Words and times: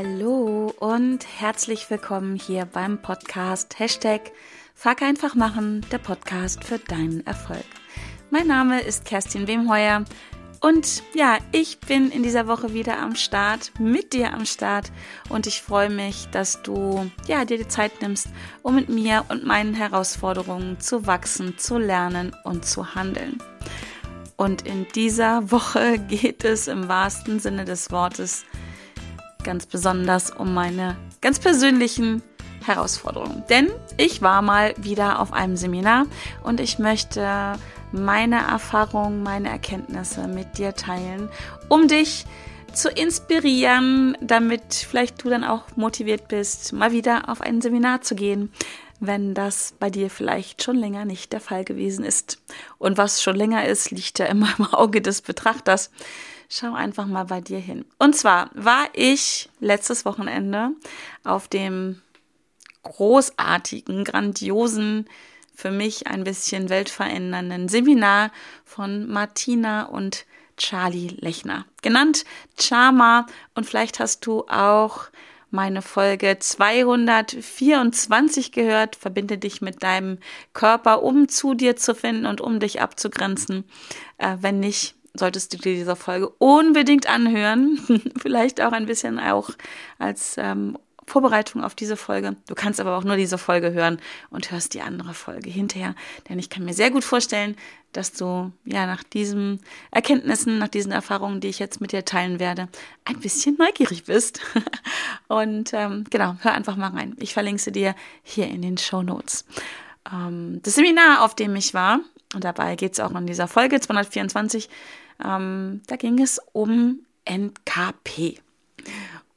Hallo 0.00 0.72
und 0.78 1.26
herzlich 1.40 1.90
willkommen 1.90 2.36
hier 2.36 2.66
beim 2.66 3.02
Podcast 3.02 3.80
Hashtag 3.80 4.30
Fuck 4.72 5.02
einfach 5.02 5.34
machen, 5.34 5.84
der 5.90 5.98
Podcast 5.98 6.62
für 6.62 6.78
deinen 6.78 7.26
Erfolg. 7.26 7.64
Mein 8.30 8.46
Name 8.46 8.80
ist 8.80 9.04
Kerstin 9.04 9.48
Wemheuer 9.48 10.04
und 10.60 11.02
ja, 11.14 11.38
ich 11.50 11.80
bin 11.80 12.12
in 12.12 12.22
dieser 12.22 12.46
Woche 12.46 12.74
wieder 12.74 13.00
am 13.00 13.16
Start, 13.16 13.72
mit 13.80 14.12
dir 14.12 14.32
am 14.34 14.46
Start 14.46 14.92
und 15.30 15.48
ich 15.48 15.62
freue 15.62 15.90
mich, 15.90 16.28
dass 16.30 16.62
du 16.62 17.10
ja 17.26 17.44
dir 17.44 17.58
die 17.58 17.66
Zeit 17.66 18.00
nimmst, 18.00 18.28
um 18.62 18.76
mit 18.76 18.88
mir 18.88 19.24
und 19.30 19.44
meinen 19.44 19.74
Herausforderungen 19.74 20.78
zu 20.78 21.08
wachsen, 21.08 21.58
zu 21.58 21.76
lernen 21.76 22.36
und 22.44 22.64
zu 22.64 22.94
handeln. 22.94 23.42
Und 24.36 24.62
in 24.64 24.86
dieser 24.94 25.50
Woche 25.50 25.98
geht 26.08 26.44
es 26.44 26.68
im 26.68 26.86
wahrsten 26.86 27.40
Sinne 27.40 27.64
des 27.64 27.90
Wortes 27.90 28.44
ganz 29.48 29.64
besonders 29.64 30.30
um 30.30 30.52
meine 30.52 30.98
ganz 31.22 31.38
persönlichen 31.38 32.22
Herausforderungen. 32.66 33.44
Denn 33.48 33.70
ich 33.96 34.20
war 34.20 34.42
mal 34.42 34.74
wieder 34.76 35.20
auf 35.20 35.32
einem 35.32 35.56
Seminar 35.56 36.04
und 36.44 36.60
ich 36.60 36.78
möchte 36.78 37.54
meine 37.90 38.46
Erfahrungen, 38.46 39.22
meine 39.22 39.48
Erkenntnisse 39.48 40.28
mit 40.28 40.58
dir 40.58 40.74
teilen, 40.74 41.30
um 41.70 41.88
dich 41.88 42.26
zu 42.74 42.90
inspirieren, 42.90 44.18
damit 44.20 44.74
vielleicht 44.74 45.24
du 45.24 45.30
dann 45.30 45.44
auch 45.44 45.62
motiviert 45.76 46.28
bist, 46.28 46.74
mal 46.74 46.92
wieder 46.92 47.30
auf 47.30 47.40
ein 47.40 47.62
Seminar 47.62 48.02
zu 48.02 48.16
gehen, 48.16 48.52
wenn 49.00 49.32
das 49.32 49.72
bei 49.78 49.88
dir 49.88 50.10
vielleicht 50.10 50.62
schon 50.62 50.76
länger 50.76 51.06
nicht 51.06 51.32
der 51.32 51.40
Fall 51.40 51.64
gewesen 51.64 52.04
ist. 52.04 52.38
Und 52.76 52.98
was 52.98 53.22
schon 53.22 53.34
länger 53.34 53.64
ist, 53.64 53.92
liegt 53.92 54.18
ja 54.18 54.26
immer 54.26 54.48
im 54.58 54.66
Auge 54.74 55.00
des 55.00 55.22
Betrachters. 55.22 55.90
Schau 56.48 56.72
einfach 56.72 57.06
mal 57.06 57.24
bei 57.24 57.40
dir 57.40 57.58
hin. 57.58 57.84
Und 57.98 58.16
zwar 58.16 58.50
war 58.54 58.86
ich 58.94 59.50
letztes 59.60 60.04
Wochenende 60.04 60.70
auf 61.22 61.48
dem 61.48 62.00
großartigen, 62.84 64.04
grandiosen, 64.04 65.08
für 65.54 65.70
mich 65.70 66.06
ein 66.06 66.24
bisschen 66.24 66.70
weltverändernden 66.70 67.68
Seminar 67.68 68.30
von 68.64 69.08
Martina 69.08 69.86
und 69.86 70.24
Charlie 70.56 71.16
Lechner, 71.18 71.66
genannt 71.82 72.24
Charma. 72.58 73.26
Und 73.54 73.66
vielleicht 73.66 74.00
hast 74.00 74.24
du 74.24 74.46
auch 74.48 75.10
meine 75.50 75.82
Folge 75.82 76.38
224 76.38 78.52
gehört. 78.52 78.96
Verbinde 78.96 79.36
dich 79.38 79.60
mit 79.60 79.82
deinem 79.82 80.18
Körper, 80.52 81.02
um 81.02 81.28
zu 81.28 81.54
dir 81.54 81.74
zu 81.76 81.94
finden 81.94 82.26
und 82.26 82.40
um 82.40 82.60
dich 82.60 82.80
abzugrenzen. 82.80 83.64
Äh, 84.18 84.36
wenn 84.40 84.60
nicht, 84.60 84.94
solltest 85.18 85.52
du 85.52 85.58
dir 85.58 85.74
diese 85.74 85.96
Folge 85.96 86.28
unbedingt 86.38 87.08
anhören. 87.08 87.78
Vielleicht 88.20 88.60
auch 88.60 88.72
ein 88.72 88.86
bisschen 88.86 89.18
auch 89.18 89.50
als 89.98 90.36
ähm, 90.38 90.76
Vorbereitung 91.08 91.64
auf 91.64 91.74
diese 91.74 91.96
Folge. 91.96 92.36
Du 92.46 92.54
kannst 92.54 92.80
aber 92.80 92.96
auch 92.96 93.04
nur 93.04 93.16
diese 93.16 93.38
Folge 93.38 93.72
hören 93.72 93.98
und 94.30 94.50
hörst 94.50 94.74
die 94.74 94.82
andere 94.82 95.14
Folge 95.14 95.50
hinterher. 95.50 95.94
Denn 96.28 96.38
ich 96.38 96.50
kann 96.50 96.64
mir 96.64 96.74
sehr 96.74 96.90
gut 96.90 97.02
vorstellen, 97.02 97.56
dass 97.92 98.12
du 98.12 98.52
ja 98.64 98.86
nach 98.86 99.02
diesen 99.02 99.60
Erkenntnissen, 99.90 100.58
nach 100.58 100.68
diesen 100.68 100.92
Erfahrungen, 100.92 101.40
die 101.40 101.48
ich 101.48 101.58
jetzt 101.58 101.80
mit 101.80 101.92
dir 101.92 102.04
teilen 102.04 102.38
werde, 102.38 102.68
ein 103.04 103.18
bisschen 103.18 103.56
neugierig 103.58 104.04
bist. 104.04 104.40
und 105.28 105.72
ähm, 105.72 106.04
genau, 106.10 106.36
hör 106.40 106.52
einfach 106.52 106.76
mal 106.76 106.90
rein. 106.90 107.16
Ich 107.18 107.32
verlinke 107.32 107.62
sie 107.62 107.72
dir 107.72 107.94
hier 108.22 108.46
in 108.46 108.62
den 108.62 108.76
Show 108.76 109.02
Notes. 109.02 109.46
Ähm, 110.12 110.60
das 110.62 110.74
Seminar, 110.74 111.24
auf 111.24 111.34
dem 111.34 111.56
ich 111.56 111.72
war, 111.72 112.00
und 112.34 112.44
dabei 112.44 112.76
geht 112.76 112.92
es 112.92 113.00
auch 113.00 113.14
in 113.14 113.26
dieser 113.26 113.48
Folge 113.48 113.80
224, 113.80 114.68
ähm, 115.24 115.82
da 115.86 115.96
ging 115.96 116.20
es 116.20 116.40
um 116.52 117.00
NKP. 117.24 118.40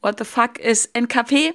What 0.01 0.19
the 0.19 0.25
fuck 0.25 0.59
ist 0.59 0.95
NKP? 0.95 1.53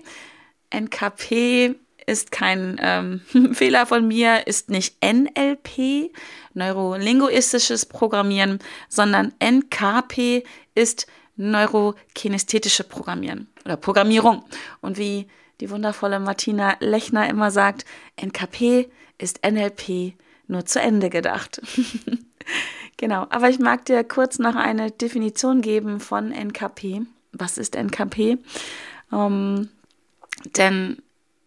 NKP 0.71 1.77
ist 2.07 2.31
kein 2.31 2.77
ähm, 2.81 3.21
Fehler 3.53 3.87
von 3.87 4.07
mir, 4.07 4.47
ist 4.47 4.71
nicht 4.71 4.97
NLP, 5.05 6.13
neurolinguistisches 6.55 7.87
Programmieren, 7.87 8.61
sondern 8.89 9.35
NKP 9.41 10.45
ist 10.75 11.07
neurokinesthetische 11.37 12.85
Programmieren 12.85 13.49
oder 13.65 13.77
Programmierung. 13.77 14.45
Und 14.81 14.99
wie 14.99 15.27
die 15.61 15.71
wundervolle 15.71 16.21
Martina 16.21 16.77
Lechner 16.81 17.29
immer 17.29 17.51
sagt, 17.51 17.85
NKP 18.17 18.89
ist 19.19 19.41
NLP 19.45 20.15
nur 20.47 20.65
zu 20.65 20.81
Ende 20.81 21.11
gedacht. 21.11 21.61
genau, 22.97 23.27
aber 23.31 23.49
ich 23.51 23.59
mag 23.59 23.85
dir 23.85 24.05
kurz 24.05 24.39
noch 24.39 24.55
eine 24.55 24.91
Definition 24.91 25.61
geben 25.61 26.01
von 26.01 26.33
NKP. 26.33 27.03
Was 27.33 27.59
ist 27.59 27.77
NKP? 27.77 28.39
Ähm, 29.13 29.69
denn 30.57 31.03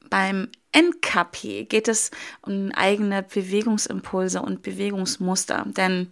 beim 0.09 0.49
NKP 0.71 1.65
geht 1.65 1.87
es 1.87 2.11
um 2.41 2.71
eigene 2.73 3.23
Bewegungsimpulse 3.23 4.41
und 4.41 4.61
Bewegungsmuster. 4.61 5.65
Denn 5.67 6.09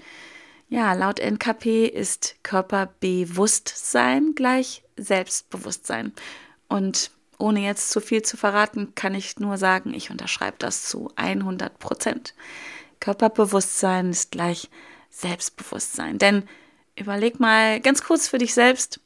ja, 0.69 0.93
laut 0.93 1.19
NKP 1.19 1.85
ist 1.85 2.35
Körperbewusstsein 2.43 4.33
gleich 4.35 4.83
Selbstbewusstsein. 4.97 6.13
Und 6.67 7.11
ohne 7.37 7.61
jetzt 7.61 7.91
zu 7.91 8.01
viel 8.01 8.23
zu 8.23 8.35
verraten, 8.35 8.93
kann 8.95 9.13
ich 9.13 9.39
nur 9.39 9.57
sagen, 9.57 9.93
ich 9.93 10.09
unterschreibe 10.09 10.57
das 10.59 10.83
zu 10.83 11.11
100 11.15 11.77
Prozent. 11.79 12.33
Körperbewusstsein 12.99 14.09
ist 14.09 14.31
gleich 14.31 14.61
Selbstbewusstsein. 14.61 14.87
Denn 16.19 16.47
überleg 16.95 17.39
mal 17.39 17.79
ganz 17.79 18.03
kurz 18.03 18.27
für 18.27 18.37
dich 18.37 18.53
selbst, 18.53 18.99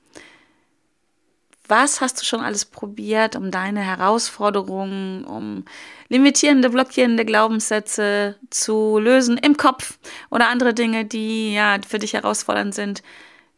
was 1.68 2.02
hast 2.02 2.20
du 2.20 2.26
schon 2.26 2.42
alles 2.42 2.66
probiert, 2.66 3.38
um 3.38 3.50
deine 3.50 3.80
Herausforderungen, 3.80 5.24
um 5.24 5.64
limitierende, 6.10 6.70
blockierende 6.70 7.24
Glaubenssätze 7.24 8.36
zu 8.50 9.00
lösen 9.00 9.38
im 9.38 9.56
Kopf 9.56 9.98
oder 10.30 10.50
andere 10.50 10.74
Dinge, 10.74 11.06
die 11.06 11.54
ja 11.54 11.78
für 11.88 12.00
dich 12.00 12.14
herausfordernd 12.14 12.76
sind? 12.76 13.04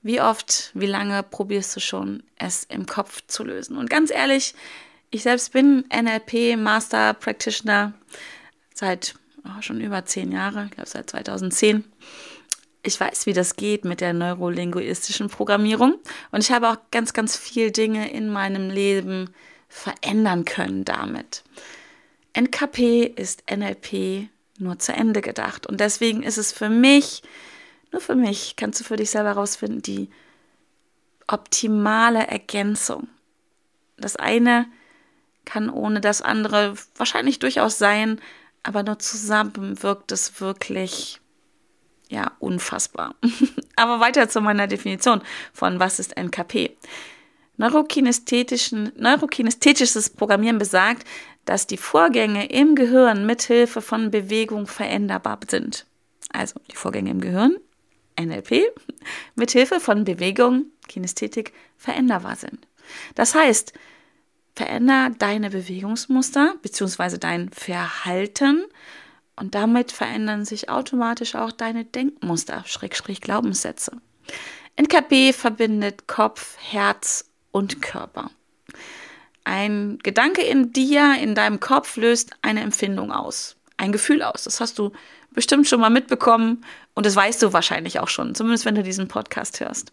Wie 0.03 0.21
oft, 0.21 0.69
wie 0.75 0.85
lange 0.85 1.23
probierst 1.23 1.75
du 1.75 1.79
schon, 1.79 2.21
es 2.37 2.65
im 2.65 2.85
Kopf 2.85 3.23
zu 3.25 3.43
lösen? 3.43 3.77
Und 3.77 3.89
ganz 3.89 4.11
ehrlich, 4.11 4.53
ich 5.09 5.23
selbst 5.23 5.53
bin 5.53 5.85
NLP 5.91 6.55
Master 6.57 7.15
Practitioner 7.15 7.93
seit 8.75 9.15
oh, 9.45 9.61
schon 9.61 9.81
über 9.81 10.05
zehn 10.05 10.31
Jahren, 10.31 10.67
ich 10.67 10.71
glaube 10.71 10.89
seit 10.89 11.09
2010 11.09 11.83
ich 12.83 12.99
weiß, 12.99 13.25
wie 13.25 13.33
das 13.33 13.55
geht 13.55 13.85
mit 13.85 14.01
der 14.01 14.13
neurolinguistischen 14.13 15.29
Programmierung 15.29 15.95
und 16.31 16.43
ich 16.43 16.51
habe 16.51 16.69
auch 16.69 16.77
ganz, 16.91 17.13
ganz 17.13 17.37
viel 17.37 17.71
Dinge 17.71 18.11
in 18.11 18.29
meinem 18.29 18.69
Leben 18.69 19.33
verändern 19.69 20.45
können 20.45 20.83
damit. 20.83 21.43
NKP 22.33 23.05
ist 23.05 23.43
NLP 23.49 24.27
nur 24.59 24.79
zu 24.79 24.93
Ende 24.93 25.21
gedacht 25.21 25.65
und 25.65 25.79
deswegen 25.79 26.23
ist 26.23 26.37
es 26.37 26.51
für 26.51 26.69
mich, 26.69 27.23
nur 27.91 28.01
für 28.01 28.15
mich, 28.15 28.55
kannst 28.57 28.81
du 28.81 28.83
für 28.83 28.97
dich 28.97 29.11
selber 29.11 29.29
herausfinden, 29.29 29.81
die 29.81 30.09
optimale 31.27 32.27
Ergänzung. 32.27 33.07
Das 33.97 34.17
eine 34.17 34.65
kann 35.45 35.69
ohne 35.69 36.01
das 36.01 36.21
andere 36.21 36.75
wahrscheinlich 36.95 37.39
durchaus 37.39 37.77
sein, 37.77 38.19
aber 38.61 38.83
nur 38.83 38.99
zusammen 38.99 39.81
wirkt 39.83 40.11
es 40.11 40.41
wirklich 40.41 41.21
ja, 42.13 42.31
unfassbar. 42.39 43.15
Aber 43.75 43.99
weiter 43.99 44.29
zu 44.29 44.39
meiner 44.39 44.67
Definition 44.67 45.21
von 45.51 45.79
was 45.79 45.99
ist 45.99 46.15
NKP. 46.15 46.77
Neurokinesthetisches 47.57 50.09
Programmieren 50.11 50.59
besagt, 50.59 51.07
dass 51.45 51.65
die 51.65 51.77
Vorgänge 51.77 52.51
im 52.51 52.75
Gehirn 52.75 53.25
mithilfe 53.25 53.81
von 53.81 54.11
Bewegung 54.11 54.67
veränderbar 54.67 55.39
sind. 55.47 55.87
Also 56.31 56.59
die 56.71 56.75
Vorgänge 56.75 57.09
im 57.09 57.19
Gehirn, 57.19 57.57
NLP, 58.19 58.61
mithilfe 59.35 59.79
von 59.79 60.03
Bewegung, 60.03 60.65
Kinästhetik, 60.87 61.51
veränderbar 61.77 62.35
sind. 62.35 62.67
Das 63.15 63.33
heißt, 63.33 63.73
veränder 64.55 65.09
deine 65.17 65.49
Bewegungsmuster 65.49 66.55
bzw. 66.61 67.17
dein 67.17 67.49
Verhalten 67.49 68.65
und 69.35 69.55
damit 69.55 69.91
verändern 69.91 70.45
sich 70.45 70.69
automatisch 70.69 71.35
auch 71.35 71.51
deine 71.51 71.85
Denkmuster, 71.85 72.63
Schrägstrich 72.65 73.21
Glaubenssätze. 73.21 73.93
NKP 74.75 75.33
verbindet 75.33 76.07
Kopf, 76.07 76.57
Herz 76.59 77.29
und 77.51 77.81
Körper. 77.81 78.31
Ein 79.43 79.99
Gedanke 80.01 80.41
in 80.41 80.71
dir, 80.71 81.15
in 81.19 81.35
deinem 81.35 81.59
Kopf 81.59 81.97
löst 81.97 82.31
eine 82.41 82.61
Empfindung 82.61 83.11
aus, 83.11 83.57
ein 83.77 83.91
Gefühl 83.91 84.21
aus. 84.23 84.45
Das 84.45 84.61
hast 84.61 84.79
du 84.79 84.91
bestimmt 85.31 85.67
schon 85.67 85.81
mal 85.81 85.89
mitbekommen 85.89 86.63
und 86.93 87.05
das 87.05 87.15
weißt 87.15 87.41
du 87.41 87.53
wahrscheinlich 87.53 87.99
auch 87.99 88.07
schon, 88.07 88.35
zumindest 88.35 88.65
wenn 88.65 88.75
du 88.75 88.83
diesen 88.83 89.07
Podcast 89.07 89.59
hörst. 89.59 89.91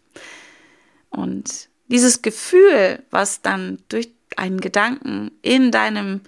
Und 1.08 1.68
dieses 1.88 2.22
Gefühl, 2.22 3.02
was 3.10 3.42
dann 3.42 3.78
durch 3.88 4.10
einen 4.36 4.60
Gedanken 4.60 5.32
in 5.42 5.72
deinem 5.72 6.20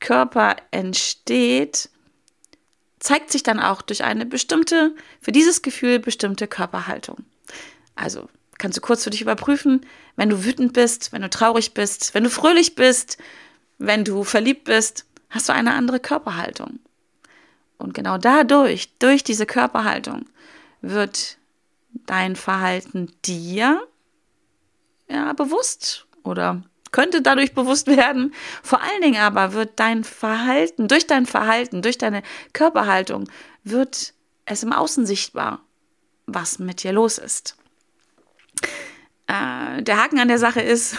Körper 0.00 0.56
entsteht, 0.70 1.90
zeigt 3.04 3.30
sich 3.30 3.42
dann 3.42 3.60
auch 3.60 3.82
durch 3.82 4.02
eine 4.02 4.24
bestimmte, 4.24 4.94
für 5.20 5.30
dieses 5.30 5.60
Gefühl 5.60 5.98
bestimmte 5.98 6.48
Körperhaltung. 6.48 7.18
Also 7.94 8.30
kannst 8.56 8.78
du 8.78 8.80
kurz 8.80 9.04
für 9.04 9.10
dich 9.10 9.20
überprüfen, 9.20 9.84
wenn 10.16 10.30
du 10.30 10.42
wütend 10.42 10.72
bist, 10.72 11.12
wenn 11.12 11.20
du 11.20 11.28
traurig 11.28 11.74
bist, 11.74 12.14
wenn 12.14 12.24
du 12.24 12.30
fröhlich 12.30 12.76
bist, 12.76 13.18
wenn 13.76 14.04
du 14.04 14.24
verliebt 14.24 14.64
bist, 14.64 15.04
hast 15.28 15.50
du 15.50 15.52
eine 15.52 15.74
andere 15.74 16.00
Körperhaltung. 16.00 16.78
Und 17.76 17.92
genau 17.92 18.16
dadurch, 18.16 18.96
durch 18.98 19.22
diese 19.22 19.44
Körperhaltung, 19.44 20.24
wird 20.80 21.36
dein 22.06 22.36
Verhalten 22.36 23.12
dir 23.26 23.86
ja 25.10 25.30
bewusst 25.34 26.06
oder 26.22 26.62
könnte 26.94 27.22
dadurch 27.22 27.54
bewusst 27.54 27.88
werden. 27.88 28.32
Vor 28.62 28.80
allen 28.80 29.02
Dingen 29.02 29.20
aber 29.20 29.52
wird 29.52 29.80
dein 29.80 30.04
Verhalten, 30.04 30.86
durch 30.86 31.08
dein 31.08 31.26
Verhalten, 31.26 31.82
durch 31.82 31.98
deine 31.98 32.22
Körperhaltung, 32.52 33.28
wird 33.64 34.14
es 34.44 34.62
im 34.62 34.72
Außen 34.72 35.04
sichtbar, 35.04 35.60
was 36.26 36.60
mit 36.60 36.84
dir 36.84 36.92
los 36.92 37.18
ist. 37.18 37.56
Äh, 39.26 39.82
der 39.82 40.02
Haken 40.02 40.18
an 40.18 40.28
der 40.28 40.38
Sache 40.38 40.60
ist, 40.60 40.96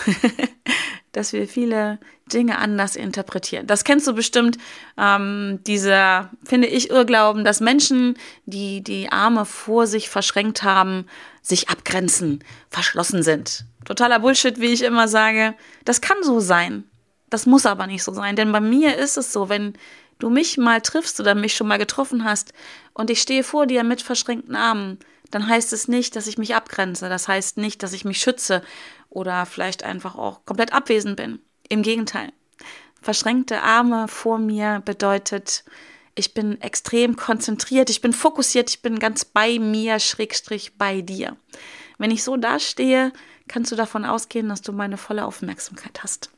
dass 1.12 1.34
wir 1.34 1.48
viele 1.48 2.00
Dinge 2.32 2.58
anders 2.58 2.96
interpretieren. 2.96 3.68
Das 3.68 3.84
kennst 3.84 4.08
du 4.08 4.14
bestimmt, 4.14 4.58
ähm, 4.98 5.60
dieser, 5.66 6.32
finde 6.44 6.68
ich, 6.68 6.90
Irrglauben, 6.90 7.44
dass 7.44 7.60
Menschen, 7.60 8.18
die 8.46 8.82
die 8.82 9.12
Arme 9.12 9.46
vor 9.46 9.86
sich 9.88 10.10
verschränkt 10.10 10.64
haben, 10.64 11.06
sich 11.42 11.70
abgrenzen, 11.70 12.44
verschlossen 12.70 13.22
sind. 13.22 13.66
Totaler 13.86 14.20
Bullshit, 14.20 14.60
wie 14.60 14.74
ich 14.74 14.84
immer 14.84 15.08
sage. 15.08 15.54
Das 15.86 16.02
kann 16.02 16.18
so 16.24 16.40
sein. 16.40 16.84
Das 17.30 17.46
muss 17.46 17.66
aber 17.66 17.86
nicht 17.86 18.04
so 18.04 18.14
sein. 18.14 18.36
Denn 18.36 18.52
bei 18.52 18.60
mir 18.60 18.98
ist 18.98 19.18
es 19.18 19.32
so, 19.32 19.48
wenn 19.48 19.74
du 20.18 20.30
mich 20.30 20.58
mal 20.58 20.82
triffst 20.82 21.20
oder 21.20 21.36
mich 21.36 21.56
schon 21.56 21.68
mal 21.68 21.78
getroffen 21.78 22.24
hast 22.24 22.54
und 22.94 23.10
ich 23.10 23.22
stehe 23.22 23.44
vor 23.44 23.68
dir 23.68 23.84
mit 23.84 24.02
verschränkten 24.02 24.56
Armen, 24.56 25.00
dann 25.36 25.50
heißt 25.50 25.74
es 25.74 25.90
nicht, 25.90 26.16
dass 26.16 26.28
ich 26.28 26.38
mich 26.38 26.56
abgrenze. 26.56 27.10
Das 27.10 27.28
heißt 27.28 27.58
nicht, 27.58 27.84
dass 27.84 27.92
ich 27.92 28.06
mich 28.06 28.20
schütze 28.20 28.64
oder 29.10 29.46
vielleicht 29.46 29.84
einfach 29.84 30.16
auch 30.16 30.46
komplett 30.46 30.72
abwesend 30.72 31.18
bin. 31.18 31.40
Im 31.68 31.82
Gegenteil. 31.82 32.32
Verschränkte 33.02 33.62
Arme 33.62 34.08
vor 34.08 34.38
mir 34.38 34.82
bedeutet, 34.86 35.66
ich 36.16 36.34
bin 36.34 36.62
extrem 36.62 37.18
konzentriert, 37.18 37.90
ich 37.90 38.00
bin 38.00 38.14
fokussiert, 38.14 38.70
ich 38.70 38.82
bin 38.82 38.98
ganz 38.98 39.26
bei 39.26 39.60
mir, 39.60 40.00
schrägstrich 40.00 40.78
bei 40.78 41.02
dir. 41.02 41.36
Wenn 41.98 42.12
ich 42.12 42.24
so 42.24 42.38
dastehe, 42.38 43.12
kannst 43.50 43.74
du 43.74 43.76
davon 43.76 44.06
ausgehen, 44.06 44.48
dass 44.48 44.62
du 44.62 44.72
meine 44.72 44.96
volle 44.96 45.26
Aufmerksamkeit 45.26 46.02
hast. 46.02 46.30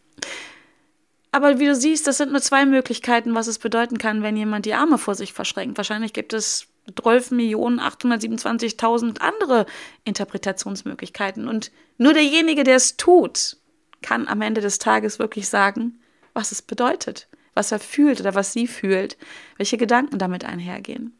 Aber 1.32 1.60
wie 1.60 1.68
du 1.68 1.76
siehst, 1.76 2.08
das 2.08 2.18
sind 2.18 2.32
nur 2.32 2.42
zwei 2.42 2.66
Möglichkeiten, 2.66 3.36
was 3.36 3.46
es 3.46 3.60
bedeuten 3.60 4.00
kann, 4.00 4.24
wenn 4.24 4.36
jemand 4.36 4.66
die 4.66 4.74
Arme 4.74 4.98
vor 4.98 5.14
sich 5.14 5.34
verschränkt. 5.34 5.78
Wahrscheinlich 5.78 6.14
gibt 6.14 6.34
es 6.34 6.68
12.827.000 6.92 9.19
andere 9.19 9.66
Interpretationsmöglichkeiten. 10.04 11.48
Und 11.48 11.72
nur 11.98 12.13
derjenige, 12.13 12.63
der 12.63 12.75
es 12.78 12.98
tut, 12.98 13.57
kann 14.01 14.28
am 14.28 14.42
Ende 14.42 14.62
des 14.62 14.80
Tages 14.80 15.19
wirklich 15.19 15.48
sagen, 15.50 16.00
was 16.34 16.51
es 16.51 16.62
bedeutet, 16.62 17.28
was 17.54 17.72
er 17.72 17.80
fühlt 17.80 18.19
oder 18.22 18.36
was 18.36 18.54
sie 18.54 18.68
fühlt, 18.68 19.18
welche 19.57 19.78
Gedanken 19.78 20.19
damit 20.19 20.45
einhergehen. 20.45 21.18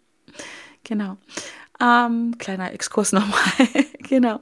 Genau. 0.84 1.18
Ähm, 1.82 2.38
kleiner 2.38 2.72
Exkurs 2.72 3.12
nochmal. 3.14 3.42
genau. 4.00 4.40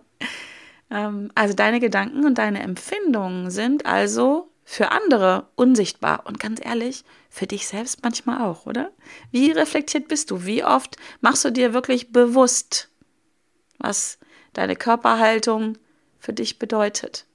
Ähm, 0.91 1.31
also 1.35 1.53
deine 1.53 1.79
Gedanken 1.79 2.25
und 2.25 2.37
deine 2.37 2.61
Empfindungen 2.61 3.49
sind 3.49 3.85
also 3.85 4.49
für 4.67 4.91
andere 4.91 5.47
unsichtbar 5.55 6.25
und 6.25 6.39
ganz 6.39 6.59
ehrlich, 6.63 7.05
für 7.29 7.45
dich 7.45 7.67
selbst 7.67 8.01
manchmal 8.03 8.41
auch, 8.41 8.65
oder? 8.65 8.91
Wie 9.31 9.51
reflektiert 9.51 10.07
bist 10.07 10.31
du? 10.31 10.45
Wie 10.45 10.63
oft 10.63 10.97
machst 11.21 11.45
du 11.45 11.51
dir 11.51 11.73
wirklich 11.73 12.11
bewusst, 12.11 12.89
was 13.77 14.17
deine 14.53 14.75
Körperhaltung 14.75 15.77
für 16.19 16.33
dich 16.33 16.57
bedeutet? 16.57 17.25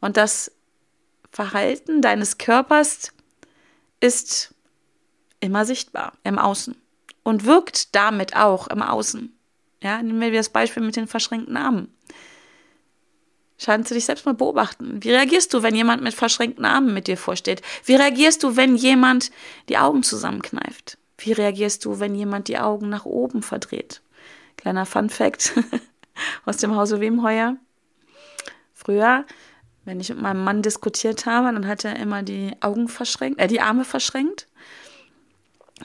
Und 0.00 0.16
das 0.16 0.52
Verhalten 1.32 2.00
deines 2.00 2.38
Körpers 2.38 3.12
ist 3.98 4.54
immer 5.40 5.64
sichtbar 5.64 6.12
im 6.22 6.38
Außen 6.38 6.76
und 7.24 7.44
wirkt 7.44 7.96
damit 7.96 8.36
auch 8.36 8.68
im 8.68 8.80
Außen. 8.80 9.36
Ja, 9.82 10.00
nehmen 10.00 10.20
wir 10.20 10.32
das 10.32 10.50
Beispiel 10.50 10.84
mit 10.84 10.94
den 10.94 11.08
verschränkten 11.08 11.56
Armen. 11.56 11.92
Scheinst 13.64 13.90
du 13.90 13.94
dich 13.94 14.04
selbst 14.04 14.26
mal 14.26 14.34
beobachten. 14.34 15.02
Wie 15.02 15.10
reagierst 15.10 15.54
du, 15.54 15.62
wenn 15.62 15.74
jemand 15.74 16.02
mit 16.02 16.12
verschränkten 16.12 16.66
Armen 16.66 16.92
mit 16.92 17.06
dir 17.06 17.16
vorsteht? 17.16 17.62
Wie 17.86 17.94
reagierst 17.94 18.42
du, 18.42 18.56
wenn 18.56 18.76
jemand 18.76 19.30
die 19.70 19.78
Augen 19.78 20.02
zusammenkneift? 20.02 20.98
Wie 21.16 21.32
reagierst 21.32 21.82
du, 21.86 21.98
wenn 21.98 22.14
jemand 22.14 22.48
die 22.48 22.58
Augen 22.58 22.90
nach 22.90 23.06
oben 23.06 23.42
verdreht? 23.42 24.02
Kleiner 24.58 24.84
Fun 24.84 25.08
Fact 25.08 25.54
aus 26.44 26.58
dem 26.58 26.76
Hause 26.76 27.00
Wemheuer. 27.00 27.56
Früher, 28.74 29.24
wenn 29.86 29.98
ich 29.98 30.10
mit 30.10 30.20
meinem 30.20 30.44
Mann 30.44 30.60
diskutiert 30.60 31.24
habe, 31.24 31.50
dann 31.50 31.66
hat 31.66 31.86
er 31.86 31.96
immer 31.96 32.22
die 32.22 32.52
Augen 32.60 32.88
verschränkt, 32.88 33.40
äh, 33.40 33.46
die 33.46 33.62
Arme 33.62 33.86
verschränkt, 33.86 34.46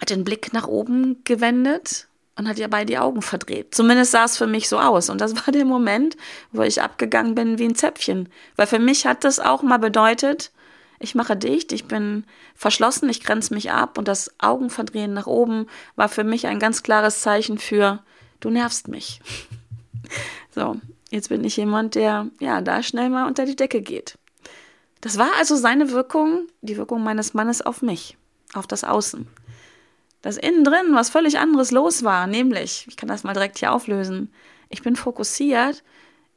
hat 0.01 0.09
den 0.09 0.25
Blick 0.25 0.51
nach 0.51 0.67
oben 0.67 1.23
gewendet 1.23 2.08
und 2.39 2.47
hat 2.47 2.57
ihr 2.57 2.69
beide 2.69 2.85
die 2.85 2.97
Augen 2.97 3.21
verdreht. 3.21 3.75
Zumindest 3.75 4.11
sah 4.11 4.23
es 4.23 4.37
für 4.37 4.47
mich 4.47 4.69
so 4.69 4.79
aus. 4.79 5.09
Und 5.09 5.19
das 5.19 5.35
war 5.45 5.51
der 5.51 5.65
Moment, 5.65 6.15
wo 6.51 6.61
ich 6.61 6.81
abgegangen 6.81 7.35
bin 7.35 7.59
wie 7.59 7.65
ein 7.65 7.75
Zäpfchen. 7.75 8.29
Weil 8.55 8.65
für 8.65 8.79
mich 8.79 9.05
hat 9.05 9.25
das 9.25 9.39
auch 9.39 9.61
mal 9.61 9.77
bedeutet, 9.77 10.51
ich 11.01 11.15
mache 11.15 11.35
dicht, 11.35 11.71
ich 11.71 11.85
bin 11.85 12.25
verschlossen, 12.55 13.09
ich 13.09 13.23
grenze 13.23 13.53
mich 13.53 13.71
ab 13.71 13.97
und 13.97 14.07
das 14.07 14.33
Augenverdrehen 14.39 15.13
nach 15.13 15.27
oben 15.27 15.67
war 15.95 16.09
für 16.09 16.23
mich 16.23 16.47
ein 16.47 16.59
ganz 16.59 16.83
klares 16.83 17.21
Zeichen 17.21 17.57
für, 17.57 17.99
du 18.39 18.49
nervst 18.49 18.87
mich. 18.87 19.21
so, 20.55 20.75
jetzt 21.09 21.29
bin 21.29 21.43
ich 21.43 21.55
jemand, 21.57 21.95
der 21.95 22.27
ja 22.39 22.61
da 22.61 22.83
schnell 22.83 23.09
mal 23.09 23.27
unter 23.27 23.45
die 23.45 23.55
Decke 23.55 23.81
geht. 23.81 24.17
Das 24.99 25.17
war 25.17 25.29
also 25.37 25.55
seine 25.55 25.91
Wirkung, 25.91 26.47
die 26.61 26.75
Wirkung 26.75 27.01
meines 27.01 27.33
Mannes 27.33 27.61
auf 27.61 27.81
mich, 27.81 28.17
auf 28.53 28.67
das 28.67 28.83
Außen 28.83 29.27
dass 30.21 30.37
innen 30.37 30.63
drin 30.63 30.93
was 30.93 31.09
völlig 31.09 31.39
anderes 31.39 31.71
los 31.71 32.03
war, 32.03 32.27
nämlich, 32.27 32.85
ich 32.87 32.97
kann 32.97 33.09
das 33.09 33.23
mal 33.23 33.33
direkt 33.33 33.59
hier 33.59 33.73
auflösen, 33.73 34.31
ich 34.69 34.81
bin 34.81 34.95
fokussiert, 34.95 35.83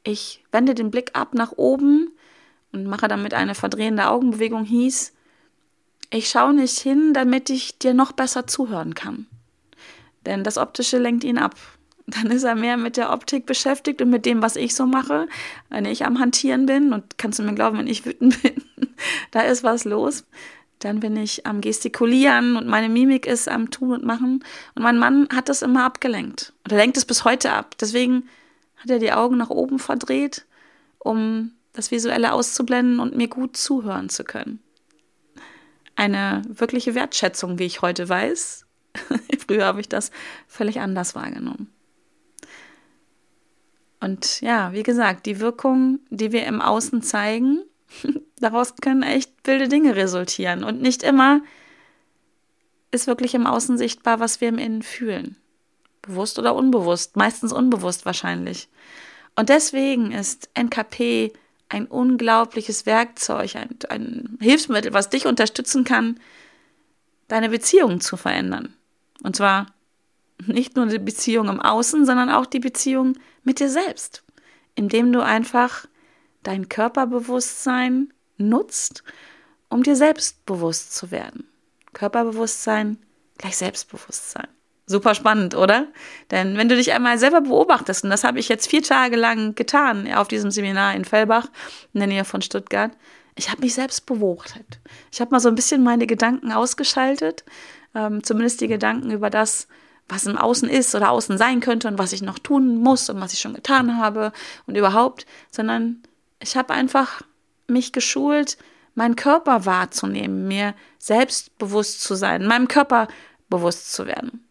ich 0.03 0.43
wende 0.51 0.73
den 0.73 0.91
Blick 0.91 1.11
ab 1.13 1.33
nach 1.33 1.53
oben 1.53 2.11
und 2.71 2.87
mache 2.87 3.07
damit 3.07 3.33
eine 3.33 3.55
verdrehende 3.55 4.07
Augenbewegung, 4.07 4.65
hieß, 4.65 5.13
ich 6.09 6.29
schaue 6.29 6.53
nicht 6.53 6.77
hin, 6.77 7.13
damit 7.13 7.49
ich 7.49 7.79
dir 7.79 7.93
noch 7.93 8.11
besser 8.11 8.45
zuhören 8.45 8.93
kann. 8.93 9.25
Denn 10.25 10.43
das 10.43 10.57
Optische 10.57 10.99
lenkt 10.99 11.23
ihn 11.23 11.37
ab. 11.37 11.55
Dann 12.05 12.31
ist 12.31 12.43
er 12.43 12.55
mehr 12.55 12.77
mit 12.77 12.97
der 12.97 13.11
Optik 13.11 13.45
beschäftigt 13.45 14.01
und 14.01 14.09
mit 14.09 14.25
dem, 14.25 14.41
was 14.41 14.55
ich 14.55 14.75
so 14.75 14.85
mache, 14.85 15.27
wenn 15.69 15.85
ich 15.85 16.05
am 16.05 16.19
Hantieren 16.19 16.65
bin. 16.65 16.93
Und 16.93 17.17
kannst 17.17 17.39
du 17.39 17.43
mir 17.43 17.55
glauben, 17.55 17.77
wenn 17.77 17.87
ich 17.87 18.05
wütend 18.05 18.41
bin, 18.43 18.61
da 19.31 19.41
ist 19.41 19.63
was 19.63 19.85
los. 19.85 20.25
Dann 20.79 20.99
bin 20.99 21.15
ich 21.15 21.45
am 21.45 21.61
Gestikulieren 21.61 22.57
und 22.57 22.67
meine 22.67 22.89
Mimik 22.89 23.25
ist 23.25 23.47
am 23.47 23.71
Tun 23.71 23.91
und 23.91 24.03
Machen. 24.03 24.43
Und 24.75 24.83
mein 24.83 24.97
Mann 24.97 25.29
hat 25.33 25.47
das 25.49 25.61
immer 25.61 25.85
abgelenkt. 25.85 26.53
Und 26.63 26.71
er 26.71 26.77
lenkt 26.77 26.97
es 26.97 27.05
bis 27.05 27.23
heute 27.23 27.51
ab. 27.51 27.77
Deswegen 27.79 28.27
hat 28.77 28.89
er 28.89 28.99
die 28.99 29.13
Augen 29.13 29.37
nach 29.37 29.49
oben 29.49 29.79
verdreht, 29.79 30.45
um 30.99 31.51
das 31.71 31.91
Visuelle 31.91 32.33
auszublenden 32.33 32.99
und 32.99 33.15
mir 33.15 33.27
gut 33.27 33.55
zuhören 33.57 34.09
zu 34.09 34.23
können. 34.23 34.59
Eine 35.95 36.41
wirkliche 36.47 36.95
Wertschätzung, 36.95 37.59
wie 37.59 37.65
ich 37.65 37.81
heute 37.81 38.09
weiß. 38.09 38.65
Früher 39.47 39.65
habe 39.65 39.81
ich 39.81 39.89
das 39.89 40.11
völlig 40.47 40.79
anders 40.79 41.15
wahrgenommen. 41.15 41.71
Und 43.99 44.41
ja, 44.41 44.73
wie 44.73 44.83
gesagt, 44.83 45.25
die 45.25 45.39
Wirkung, 45.39 45.99
die 46.09 46.33
wir 46.33 46.45
im 46.45 46.61
Außen 46.61 47.01
zeigen, 47.01 47.63
daraus 48.43 48.75
können 48.75 49.03
echt 49.03 49.31
wilde 49.43 49.67
Dinge 49.67 49.95
resultieren. 49.95 50.63
Und 50.63 50.81
nicht 50.81 51.03
immer 51.03 51.41
ist 52.91 53.07
wirklich 53.07 53.33
im 53.33 53.47
Außen 53.47 53.77
sichtbar, 53.77 54.19
was 54.19 54.41
wir 54.41 54.49
im 54.49 54.57
Innen 54.57 54.83
fühlen. 54.83 55.35
Bewusst 56.01 56.37
oder 56.37 56.53
unbewusst, 56.53 57.15
meistens 57.15 57.51
unbewusst 57.51 58.05
wahrscheinlich. 58.05 58.67
Und 59.35 59.49
deswegen 59.49 60.11
ist 60.11 60.49
NKP 60.53 61.33
ein 61.69 61.87
unglaubliches 61.87 62.85
Werkzeug, 62.85 63.55
ein, 63.55 63.79
ein 63.89 64.37
Hilfsmittel, 64.39 64.93
was 64.93 65.09
dich 65.09 65.25
unterstützen 65.25 65.83
kann, 65.83 66.19
deine 67.27 67.49
Beziehungen 67.49 67.99
zu 67.99 68.15
verändern. 68.15 68.75
Und 69.23 69.35
zwar 69.35 69.67
nicht 70.45 70.75
nur 70.75 70.85
die 70.85 70.99
Beziehung 70.99 71.49
im 71.49 71.59
Außen, 71.59 72.05
sondern 72.05 72.29
auch 72.29 72.45
die 72.45 72.59
Beziehung 72.59 73.17
mit 73.43 73.59
dir 73.59 73.69
selbst, 73.69 74.23
indem 74.75 75.11
du 75.11 75.23
einfach 75.23 75.87
dein 76.43 76.69
Körperbewusstsein 76.69 78.13
nutzt, 78.37 79.03
um 79.69 79.83
dir 79.83 79.95
selbstbewusst 79.95 80.93
zu 80.95 81.11
werden. 81.11 81.47
Körperbewusstsein 81.93 82.97
gleich 83.37 83.57
Selbstbewusstsein. 83.57 84.47
Super 84.85 85.15
spannend, 85.15 85.55
oder? 85.55 85.87
Denn 86.29 86.57
wenn 86.57 86.67
du 86.67 86.75
dich 86.75 86.91
einmal 86.91 87.17
selber 87.17 87.41
beobachtest, 87.41 88.03
und 88.03 88.09
das 88.09 88.23
habe 88.23 88.39
ich 88.39 88.49
jetzt 88.49 88.67
vier 88.67 88.83
Tage 88.83 89.15
lang 89.15 89.55
getan 89.55 90.11
auf 90.13 90.27
diesem 90.27 90.51
Seminar 90.51 90.93
in 90.95 91.05
Fellbach 91.05 91.47
in 91.93 91.99
der 92.01 92.07
Nähe 92.07 92.25
von 92.25 92.41
Stuttgart, 92.41 92.91
ich 93.35 93.49
habe 93.49 93.61
mich 93.61 93.73
selbst 93.73 94.05
beobachtet. 94.05 94.79
Ich 95.11 95.21
habe 95.21 95.31
mal 95.31 95.39
so 95.39 95.49
ein 95.49 95.55
bisschen 95.55 95.83
meine 95.83 96.05
Gedanken 96.05 96.51
ausgeschaltet, 96.51 97.43
ähm, 97.95 98.23
zumindest 98.23 98.61
die 98.61 98.67
Gedanken 98.67 99.09
über 99.09 99.29
das, 99.29 99.67
was 100.09 100.25
im 100.25 100.37
Außen 100.37 100.69
ist 100.69 100.93
oder 100.93 101.11
außen 101.11 101.37
sein 101.37 101.61
könnte 101.61 101.87
und 101.87 101.97
was 101.97 102.11
ich 102.11 102.21
noch 102.21 102.37
tun 102.37 102.75
muss 102.75 103.09
und 103.09 103.21
was 103.21 103.33
ich 103.33 103.39
schon 103.39 103.53
getan 103.53 103.97
habe 103.97 104.33
und 104.67 104.75
überhaupt, 104.75 105.25
sondern 105.49 106.03
ich 106.39 106.57
habe 106.57 106.73
einfach 106.73 107.21
mich 107.67 107.91
geschult, 107.91 108.57
meinen 108.95 109.15
Körper 109.15 109.65
wahrzunehmen, 109.65 110.47
mir 110.47 110.75
selbstbewusst 110.99 112.01
zu 112.01 112.15
sein, 112.15 112.45
meinem 112.45 112.67
Körper 112.67 113.07
bewusst 113.49 113.93
zu 113.93 114.05
werden. 114.05 114.45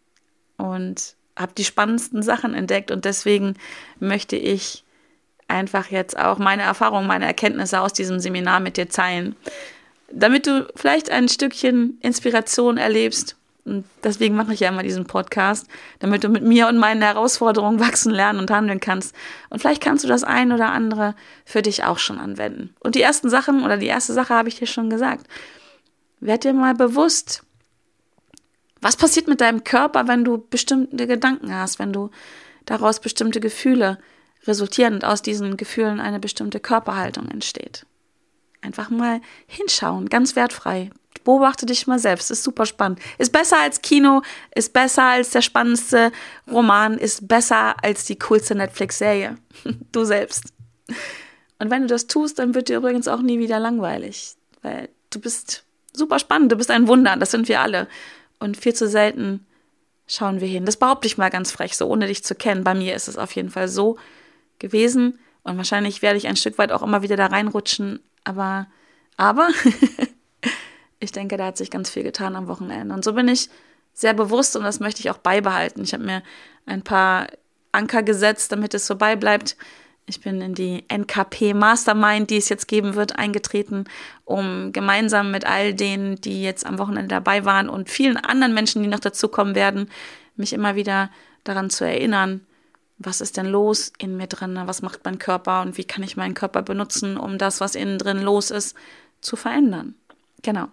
Und 0.56 1.14
habe 1.36 1.52
die 1.56 1.64
spannendsten 1.64 2.22
Sachen 2.22 2.54
entdeckt 2.54 2.90
und 2.90 3.04
deswegen 3.04 3.54
möchte 3.98 4.36
ich 4.36 4.84
einfach 5.48 5.90
jetzt 5.90 6.18
auch 6.18 6.38
meine 6.38 6.62
Erfahrungen, 6.62 7.06
meine 7.06 7.26
Erkenntnisse 7.26 7.80
aus 7.80 7.92
diesem 7.92 8.20
Seminar 8.20 8.60
mit 8.60 8.76
dir 8.76 8.88
teilen, 8.88 9.36
damit 10.10 10.46
du 10.46 10.66
vielleicht 10.76 11.10
ein 11.10 11.28
Stückchen 11.28 11.98
Inspiration 12.00 12.76
erlebst. 12.76 13.36
Und 13.64 13.84
deswegen 14.02 14.34
mache 14.34 14.54
ich 14.54 14.60
ja 14.60 14.70
immer 14.70 14.82
diesen 14.82 15.06
Podcast, 15.06 15.68
damit 16.00 16.24
du 16.24 16.28
mit 16.28 16.42
mir 16.42 16.66
und 16.66 16.78
meinen 16.78 17.00
Herausforderungen 17.00 17.78
wachsen, 17.78 18.10
lernen 18.12 18.40
und 18.40 18.50
handeln 18.50 18.80
kannst. 18.80 19.14
Und 19.50 19.60
vielleicht 19.60 19.82
kannst 19.82 20.02
du 20.02 20.08
das 20.08 20.24
ein 20.24 20.50
oder 20.50 20.72
andere 20.72 21.14
für 21.44 21.62
dich 21.62 21.84
auch 21.84 21.98
schon 21.98 22.18
anwenden. 22.18 22.74
Und 22.80 22.96
die 22.96 23.02
ersten 23.02 23.30
Sachen 23.30 23.64
oder 23.64 23.76
die 23.76 23.86
erste 23.86 24.12
Sache 24.12 24.34
habe 24.34 24.48
ich 24.48 24.56
dir 24.56 24.66
schon 24.66 24.90
gesagt. 24.90 25.28
Werd 26.18 26.44
dir 26.44 26.54
mal 26.54 26.74
bewusst, 26.74 27.44
was 28.80 28.96
passiert 28.96 29.28
mit 29.28 29.40
deinem 29.40 29.62
Körper, 29.62 30.08
wenn 30.08 30.24
du 30.24 30.38
bestimmte 30.38 31.06
Gedanken 31.06 31.54
hast, 31.54 31.78
wenn 31.78 31.92
du 31.92 32.10
daraus 32.66 32.98
bestimmte 32.98 33.38
Gefühle 33.38 33.98
resultieren 34.44 34.94
und 34.94 35.04
aus 35.04 35.22
diesen 35.22 35.56
Gefühlen 35.56 36.00
eine 36.00 36.18
bestimmte 36.18 36.58
Körperhaltung 36.58 37.28
entsteht? 37.28 37.86
Einfach 38.60 38.90
mal 38.90 39.20
hinschauen, 39.46 40.08
ganz 40.08 40.34
wertfrei. 40.34 40.90
Beobachte 41.24 41.66
dich 41.66 41.86
mal 41.86 41.98
selbst, 41.98 42.30
ist 42.30 42.42
super 42.42 42.66
spannend. 42.66 43.00
Ist 43.18 43.32
besser 43.32 43.60
als 43.60 43.82
Kino, 43.82 44.22
ist 44.54 44.72
besser 44.72 45.04
als 45.04 45.30
der 45.30 45.42
spannendste 45.42 46.12
Roman, 46.50 46.98
ist 46.98 47.28
besser 47.28 47.76
als 47.82 48.04
die 48.04 48.18
coolste 48.18 48.54
Netflix-Serie. 48.54 49.36
Du 49.92 50.04
selbst. 50.04 50.44
Und 51.58 51.70
wenn 51.70 51.82
du 51.82 51.88
das 51.88 52.06
tust, 52.06 52.38
dann 52.38 52.54
wird 52.54 52.68
dir 52.68 52.78
übrigens 52.78 53.06
auch 53.06 53.20
nie 53.20 53.38
wieder 53.38 53.60
langweilig, 53.60 54.34
weil 54.62 54.88
du 55.10 55.20
bist 55.20 55.64
super 55.92 56.18
spannend, 56.18 56.50
du 56.50 56.56
bist 56.56 56.70
ein 56.70 56.88
Wunder, 56.88 57.16
das 57.16 57.30
sind 57.30 57.48
wir 57.48 57.60
alle. 57.60 57.88
Und 58.40 58.56
viel 58.56 58.74
zu 58.74 58.88
selten 58.88 59.46
schauen 60.06 60.40
wir 60.40 60.48
hin. 60.48 60.64
Das 60.64 60.76
behaupte 60.76 61.06
ich 61.06 61.18
mal 61.18 61.30
ganz 61.30 61.52
frech, 61.52 61.76
so 61.76 61.86
ohne 61.86 62.06
dich 62.06 62.24
zu 62.24 62.34
kennen. 62.34 62.64
Bei 62.64 62.74
mir 62.74 62.94
ist 62.94 63.08
es 63.08 63.16
auf 63.16 63.32
jeden 63.32 63.50
Fall 63.50 63.68
so 63.68 63.96
gewesen. 64.58 65.18
Und 65.44 65.56
wahrscheinlich 65.56 66.02
werde 66.02 66.18
ich 66.18 66.28
ein 66.28 66.36
Stück 66.36 66.58
weit 66.58 66.72
auch 66.72 66.82
immer 66.82 67.02
wieder 67.02 67.16
da 67.16 67.26
reinrutschen. 67.26 68.00
Aber, 68.24 68.66
aber, 69.16 69.48
ich 71.02 71.12
denke, 71.12 71.36
da 71.36 71.46
hat 71.46 71.56
sich 71.56 71.70
ganz 71.70 71.90
viel 71.90 72.02
getan 72.02 72.36
am 72.36 72.46
Wochenende. 72.46 72.94
Und 72.94 73.04
so 73.04 73.12
bin 73.12 73.28
ich 73.28 73.50
sehr 73.92 74.14
bewusst 74.14 74.56
und 74.56 74.62
das 74.62 74.80
möchte 74.80 75.00
ich 75.00 75.10
auch 75.10 75.18
beibehalten. 75.18 75.82
Ich 75.82 75.92
habe 75.92 76.04
mir 76.04 76.22
ein 76.64 76.82
paar 76.82 77.26
Anker 77.72 78.02
gesetzt, 78.02 78.52
damit 78.52 78.72
es 78.74 78.86
so 78.86 78.96
beibleibt. 78.96 79.56
Ich 80.06 80.20
bin 80.20 80.40
in 80.40 80.54
die 80.54 80.84
NKP 80.88 81.54
Mastermind, 81.54 82.30
die 82.30 82.36
es 82.36 82.48
jetzt 82.48 82.68
geben 82.68 82.94
wird, 82.94 83.18
eingetreten, 83.18 83.84
um 84.24 84.72
gemeinsam 84.72 85.30
mit 85.30 85.44
all 85.44 85.74
denen, 85.74 86.20
die 86.20 86.42
jetzt 86.42 86.66
am 86.66 86.78
Wochenende 86.78 87.08
dabei 87.08 87.44
waren 87.44 87.68
und 87.68 87.90
vielen 87.90 88.16
anderen 88.16 88.54
Menschen, 88.54 88.82
die 88.82 88.88
noch 88.88 89.00
dazukommen 89.00 89.54
werden, 89.54 89.90
mich 90.36 90.52
immer 90.52 90.76
wieder 90.76 91.10
daran 91.44 91.70
zu 91.70 91.84
erinnern, 91.84 92.46
was 92.98 93.20
ist 93.20 93.36
denn 93.36 93.46
los 93.46 93.92
in 93.98 94.16
mir 94.16 94.28
drin, 94.28 94.58
was 94.66 94.82
macht 94.82 95.04
mein 95.04 95.18
Körper 95.18 95.62
und 95.62 95.76
wie 95.78 95.84
kann 95.84 96.02
ich 96.02 96.16
meinen 96.16 96.34
Körper 96.34 96.62
benutzen, 96.62 97.16
um 97.16 97.38
das, 97.38 97.60
was 97.60 97.74
innen 97.74 97.98
drin 97.98 98.22
los 98.22 98.50
ist, 98.50 98.76
zu 99.20 99.36
verändern. 99.36 99.94
Genau. 100.42 100.68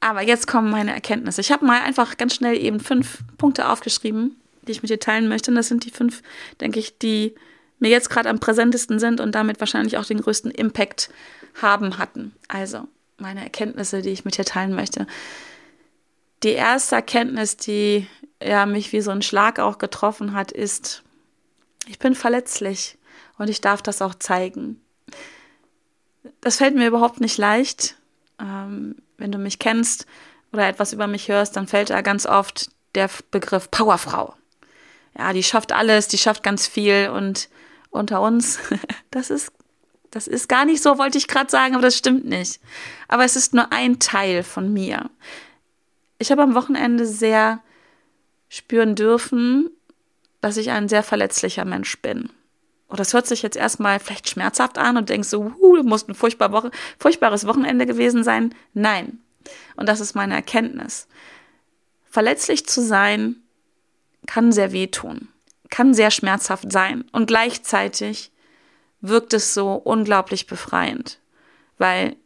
Aber 0.00 0.22
jetzt 0.22 0.46
kommen 0.46 0.70
meine 0.70 0.92
Erkenntnisse. 0.92 1.40
Ich 1.40 1.50
habe 1.50 1.66
mal 1.66 1.82
einfach 1.82 2.16
ganz 2.16 2.34
schnell 2.34 2.56
eben 2.56 2.80
fünf 2.80 3.18
Punkte 3.36 3.68
aufgeschrieben, 3.68 4.40
die 4.62 4.72
ich 4.72 4.82
mit 4.82 4.90
dir 4.90 5.00
teilen 5.00 5.28
möchte. 5.28 5.50
Und 5.50 5.56
das 5.56 5.68
sind 5.68 5.84
die 5.84 5.90
fünf, 5.90 6.22
denke 6.60 6.78
ich, 6.78 6.98
die 6.98 7.34
mir 7.80 7.90
jetzt 7.90 8.10
gerade 8.10 8.28
am 8.28 8.40
präsentesten 8.40 8.98
sind 8.98 9.20
und 9.20 9.34
damit 9.34 9.60
wahrscheinlich 9.60 9.96
auch 9.96 10.04
den 10.04 10.20
größten 10.20 10.50
Impact 10.50 11.10
haben 11.60 11.98
hatten. 11.98 12.34
Also 12.48 12.86
meine 13.18 13.42
Erkenntnisse, 13.42 14.02
die 14.02 14.10
ich 14.10 14.24
mit 14.24 14.36
dir 14.36 14.44
teilen 14.44 14.74
möchte. 14.74 15.06
Die 16.44 16.50
erste 16.50 16.96
Erkenntnis, 16.96 17.56
die 17.56 18.06
ja, 18.42 18.66
mich 18.66 18.92
wie 18.92 19.00
so 19.00 19.10
ein 19.10 19.22
Schlag 19.22 19.58
auch 19.58 19.78
getroffen 19.78 20.32
hat, 20.32 20.52
ist, 20.52 21.02
ich 21.86 21.98
bin 21.98 22.14
verletzlich 22.14 22.96
und 23.38 23.50
ich 23.50 23.60
darf 23.60 23.82
das 23.82 24.02
auch 24.02 24.14
zeigen. 24.14 24.80
Das 26.40 26.56
fällt 26.56 26.76
mir 26.76 26.86
überhaupt 26.86 27.20
nicht 27.20 27.38
leicht. 27.38 27.96
Ähm, 28.40 28.96
wenn 29.16 29.32
du 29.32 29.38
mich 29.38 29.58
kennst 29.58 30.06
oder 30.52 30.68
etwas 30.68 30.92
über 30.92 31.06
mich 31.06 31.28
hörst, 31.28 31.56
dann 31.56 31.66
fällt 31.66 31.90
da 31.90 32.00
ganz 32.00 32.26
oft 32.26 32.70
der 32.94 33.10
Begriff 33.30 33.70
Powerfrau. 33.70 34.34
Ja, 35.16 35.32
die 35.32 35.42
schafft 35.42 35.72
alles, 35.72 36.08
die 36.08 36.18
schafft 36.18 36.42
ganz 36.42 36.66
viel 36.66 37.10
und 37.10 37.48
unter 37.90 38.20
uns. 38.20 38.58
Das 39.10 39.30
ist, 39.30 39.52
das 40.10 40.26
ist 40.26 40.50
gar 40.50 40.66
nicht 40.66 40.82
so, 40.82 40.98
wollte 40.98 41.16
ich 41.16 41.28
gerade 41.28 41.50
sagen, 41.50 41.74
aber 41.74 41.82
das 41.82 41.96
stimmt 41.96 42.26
nicht. 42.26 42.60
Aber 43.08 43.24
es 43.24 43.36
ist 43.36 43.54
nur 43.54 43.72
ein 43.72 43.98
Teil 43.98 44.42
von 44.42 44.70
mir. 44.70 45.08
Ich 46.18 46.30
habe 46.30 46.42
am 46.42 46.54
Wochenende 46.54 47.06
sehr 47.06 47.60
spüren 48.50 48.94
dürfen, 48.94 49.70
dass 50.42 50.58
ich 50.58 50.70
ein 50.70 50.90
sehr 50.90 51.02
verletzlicher 51.02 51.64
Mensch 51.64 51.98
bin. 52.02 52.28
Und 52.88 53.00
das 53.00 53.12
hört 53.12 53.26
sich 53.26 53.42
jetzt 53.42 53.56
erstmal 53.56 54.00
vielleicht 54.00 54.28
schmerzhaft 54.28 54.78
an 54.78 54.96
und 54.96 55.08
denkst 55.08 55.28
so, 55.28 55.52
uh, 55.60 55.82
muss 55.82 56.08
ein 56.08 56.14
furchtbar 56.14 56.52
Woche, 56.52 56.70
furchtbares 56.98 57.46
Wochenende 57.46 57.86
gewesen 57.86 58.24
sein. 58.24 58.54
Nein. 58.74 59.20
Und 59.76 59.88
das 59.88 60.00
ist 60.00 60.14
meine 60.14 60.34
Erkenntnis. 60.34 61.06
Verletzlich 62.10 62.66
zu 62.66 62.82
sein 62.82 63.36
kann 64.26 64.52
sehr 64.52 64.72
wehtun 64.72 65.28
kann 65.70 65.94
sehr 65.94 66.10
schmerzhaft 66.10 66.70
sein 66.72 67.04
und 67.12 67.26
gleichzeitig 67.26 68.32
wirkt 69.00 69.32
es 69.32 69.54
so 69.54 69.74
unglaublich 69.74 70.46
befreiend, 70.46 71.18
weil 71.78 72.16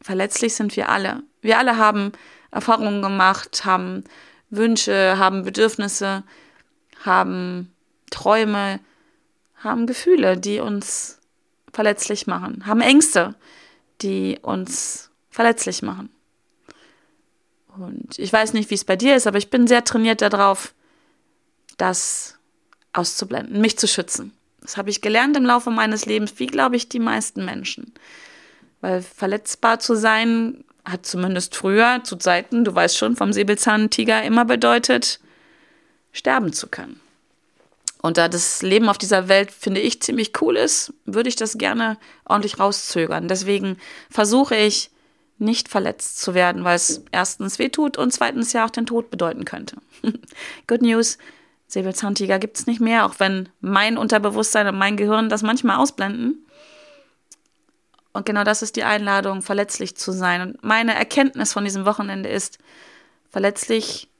verletzlich 0.00 0.54
sind 0.54 0.76
wir 0.76 0.88
alle. 0.88 1.22
Wir 1.40 1.58
alle 1.58 1.76
haben 1.76 2.12
Erfahrungen 2.50 3.02
gemacht, 3.02 3.64
haben 3.64 4.04
Wünsche, 4.50 5.18
haben 5.18 5.44
Bedürfnisse, 5.44 6.22
haben 7.04 7.72
Träume, 8.10 8.80
haben 9.60 9.86
Gefühle, 9.86 10.36
die 10.36 10.60
uns 10.60 11.18
verletzlich 11.72 12.26
machen, 12.26 12.66
haben 12.66 12.80
Ängste, 12.80 13.34
die 14.02 14.38
uns 14.42 15.10
verletzlich 15.30 15.82
machen. 15.82 16.10
Und 17.68 18.18
ich 18.18 18.32
weiß 18.32 18.52
nicht, 18.52 18.70
wie 18.70 18.74
es 18.74 18.84
bei 18.84 18.96
dir 18.96 19.14
ist, 19.14 19.26
aber 19.26 19.38
ich 19.38 19.50
bin 19.50 19.66
sehr 19.66 19.84
trainiert 19.84 20.22
darauf, 20.22 20.74
dass 21.76 22.38
auszublenden, 22.92 23.60
mich 23.60 23.78
zu 23.78 23.86
schützen. 23.86 24.32
Das 24.60 24.76
habe 24.76 24.90
ich 24.90 25.00
gelernt 25.00 25.36
im 25.36 25.46
Laufe 25.46 25.70
meines 25.70 26.06
Lebens, 26.06 26.34
wie 26.36 26.46
glaube 26.46 26.76
ich 26.76 26.88
die 26.88 26.98
meisten 26.98 27.44
Menschen. 27.44 27.94
Weil 28.80 29.02
verletzbar 29.02 29.78
zu 29.78 29.94
sein 29.94 30.64
hat 30.84 31.06
zumindest 31.06 31.54
früher 31.54 32.00
zu 32.02 32.16
Zeiten, 32.16 32.64
du 32.64 32.74
weißt 32.74 32.96
schon, 32.96 33.16
vom 33.16 33.32
Säbelzahntiger 33.32 34.22
immer 34.22 34.44
bedeutet, 34.44 35.20
sterben 36.12 36.52
zu 36.52 36.68
können. 36.68 37.00
Und 38.02 38.16
da 38.16 38.28
das 38.28 38.62
Leben 38.62 38.88
auf 38.88 38.98
dieser 38.98 39.28
Welt, 39.28 39.50
finde 39.50 39.80
ich, 39.80 40.00
ziemlich 40.00 40.32
cool 40.40 40.56
ist, 40.56 40.94
würde 41.04 41.28
ich 41.28 41.36
das 41.36 41.58
gerne 41.58 41.98
ordentlich 42.24 42.58
rauszögern. 42.58 43.28
Deswegen 43.28 43.76
versuche 44.10 44.56
ich, 44.56 44.90
nicht 45.40 45.68
verletzt 45.68 46.20
zu 46.20 46.34
werden, 46.34 46.64
weil 46.64 46.76
es 46.76 47.02
erstens 47.12 47.58
weh 47.58 47.70
tut 47.70 47.96
und 47.96 48.12
zweitens 48.12 48.52
ja 48.52 48.66
auch 48.66 48.70
den 48.70 48.84
Tod 48.84 49.10
bedeuten 49.10 49.46
könnte. 49.46 49.76
Good 50.66 50.82
News, 50.82 51.16
Säbelzahntiger 51.66 52.38
gibt 52.38 52.58
es 52.58 52.66
nicht 52.66 52.80
mehr, 52.80 53.06
auch 53.06 53.14
wenn 53.18 53.48
mein 53.60 53.96
Unterbewusstsein 53.96 54.66
und 54.68 54.76
mein 54.76 54.98
Gehirn 54.98 55.30
das 55.30 55.42
manchmal 55.42 55.78
ausblenden. 55.78 56.46
Und 58.12 58.26
genau 58.26 58.44
das 58.44 58.60
ist 58.60 58.76
die 58.76 58.84
Einladung, 58.84 59.40
verletzlich 59.40 59.96
zu 59.96 60.12
sein. 60.12 60.42
Und 60.42 60.64
meine 60.64 60.94
Erkenntnis 60.94 61.52
von 61.52 61.64
diesem 61.64 61.86
Wochenende 61.86 62.28
ist, 62.28 62.58
verletzlich 63.30 64.10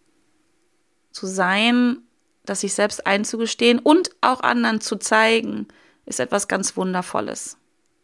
zu 1.10 1.26
sein, 1.26 1.98
das 2.44 2.60
sich 2.60 2.74
selbst 2.74 3.06
einzugestehen 3.06 3.78
und 3.78 4.10
auch 4.20 4.40
anderen 4.40 4.80
zu 4.80 4.96
zeigen, 4.96 5.68
ist 6.06 6.20
etwas 6.20 6.48
ganz 6.48 6.76
Wundervolles. 6.76 7.56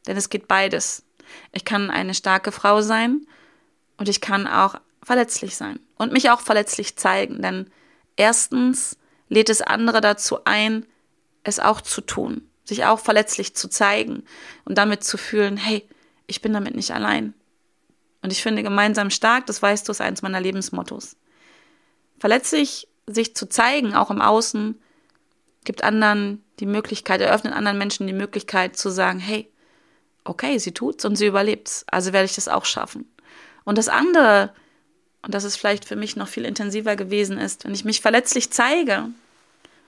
Denn 0.06 0.16
es 0.16 0.30
geht 0.30 0.48
beides. 0.48 1.04
Ich 1.52 1.64
kann 1.64 1.90
eine 1.90 2.14
starke 2.14 2.52
Frau 2.52 2.80
sein 2.80 3.26
und 3.96 4.08
ich 4.08 4.20
kann 4.20 4.46
auch 4.46 4.76
verletzlich 5.02 5.56
sein 5.56 5.80
und 5.96 6.12
mich 6.12 6.30
auch 6.30 6.40
verletzlich 6.40 6.96
zeigen. 6.96 7.42
Denn 7.42 7.70
erstens 8.16 8.96
lädt 9.28 9.50
es 9.50 9.62
andere 9.62 10.00
dazu 10.00 10.44
ein, 10.44 10.86
es 11.42 11.58
auch 11.58 11.80
zu 11.80 12.00
tun, 12.00 12.48
sich 12.64 12.84
auch 12.84 13.00
verletzlich 13.00 13.54
zu 13.54 13.68
zeigen 13.68 14.24
und 14.64 14.78
damit 14.78 15.04
zu 15.04 15.16
fühlen, 15.16 15.56
hey, 15.56 15.88
ich 16.26 16.42
bin 16.42 16.52
damit 16.52 16.74
nicht 16.74 16.92
allein. 16.92 17.34
Und 18.22 18.32
ich 18.32 18.42
finde 18.42 18.62
gemeinsam 18.62 19.10
stark, 19.10 19.46
das 19.46 19.62
weißt 19.62 19.86
du, 19.86 19.92
ist 19.92 20.00
eins 20.00 20.22
meiner 20.22 20.40
Lebensmottos. 20.40 21.16
Verletzlich 22.18 22.88
sich 23.06 23.34
zu 23.34 23.48
zeigen, 23.48 23.94
auch 23.94 24.10
im 24.10 24.20
Außen, 24.20 24.80
gibt 25.64 25.84
anderen 25.84 26.42
die 26.60 26.66
Möglichkeit, 26.66 27.20
eröffnet 27.20 27.54
anderen 27.54 27.78
Menschen 27.78 28.06
die 28.06 28.12
Möglichkeit 28.12 28.76
zu 28.76 28.90
sagen, 28.90 29.18
hey, 29.18 29.50
okay, 30.24 30.58
sie 30.58 30.72
tut's 30.72 31.04
und 31.04 31.16
sie 31.16 31.26
überlebt's, 31.26 31.84
also 31.90 32.12
werde 32.12 32.26
ich 32.26 32.34
das 32.34 32.48
auch 32.48 32.64
schaffen. 32.64 33.10
Und 33.64 33.78
das 33.78 33.88
andere, 33.88 34.52
und 35.22 35.34
dass 35.34 35.44
es 35.44 35.56
vielleicht 35.56 35.84
für 35.84 35.96
mich 35.96 36.16
noch 36.16 36.28
viel 36.28 36.44
intensiver 36.44 36.96
gewesen 36.96 37.38
ist, 37.38 37.64
wenn 37.64 37.74
ich 37.74 37.84
mich 37.84 38.00
verletzlich 38.00 38.50
zeige 38.50 39.08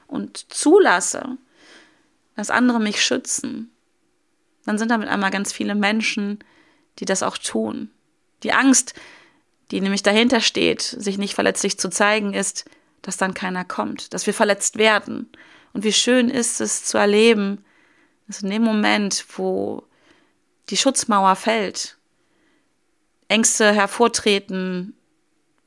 und 0.06 0.52
zulasse, 0.52 1.36
dass 2.36 2.50
andere 2.50 2.80
mich 2.80 3.02
schützen, 3.02 3.70
dann 4.64 4.78
sind 4.78 4.90
damit 4.90 5.08
einmal 5.08 5.30
ganz 5.30 5.52
viele 5.52 5.74
Menschen, 5.74 6.38
die 6.98 7.04
das 7.04 7.22
auch 7.22 7.38
tun. 7.38 7.90
Die 8.42 8.52
Angst, 8.52 8.94
die 9.70 9.80
nämlich 9.80 10.02
dahinter 10.02 10.40
steht, 10.40 10.82
sich 10.82 11.18
nicht 11.18 11.34
verletzlich 11.34 11.78
zu 11.78 11.88
zeigen, 11.88 12.34
ist, 12.34 12.64
dass 13.02 13.16
dann 13.16 13.34
keiner 13.34 13.64
kommt, 13.64 14.12
dass 14.14 14.26
wir 14.26 14.34
verletzt 14.34 14.78
werden. 14.78 15.30
Und 15.72 15.84
wie 15.84 15.92
schön 15.92 16.28
ist 16.28 16.60
es 16.60 16.84
zu 16.84 16.98
erleben, 16.98 17.64
dass 18.26 18.42
in 18.42 18.50
dem 18.50 18.62
Moment, 18.62 19.24
wo 19.36 19.84
die 20.70 20.76
Schutzmauer 20.76 21.36
fällt, 21.36 21.96
Ängste 23.28 23.72
hervortreten 23.72 24.94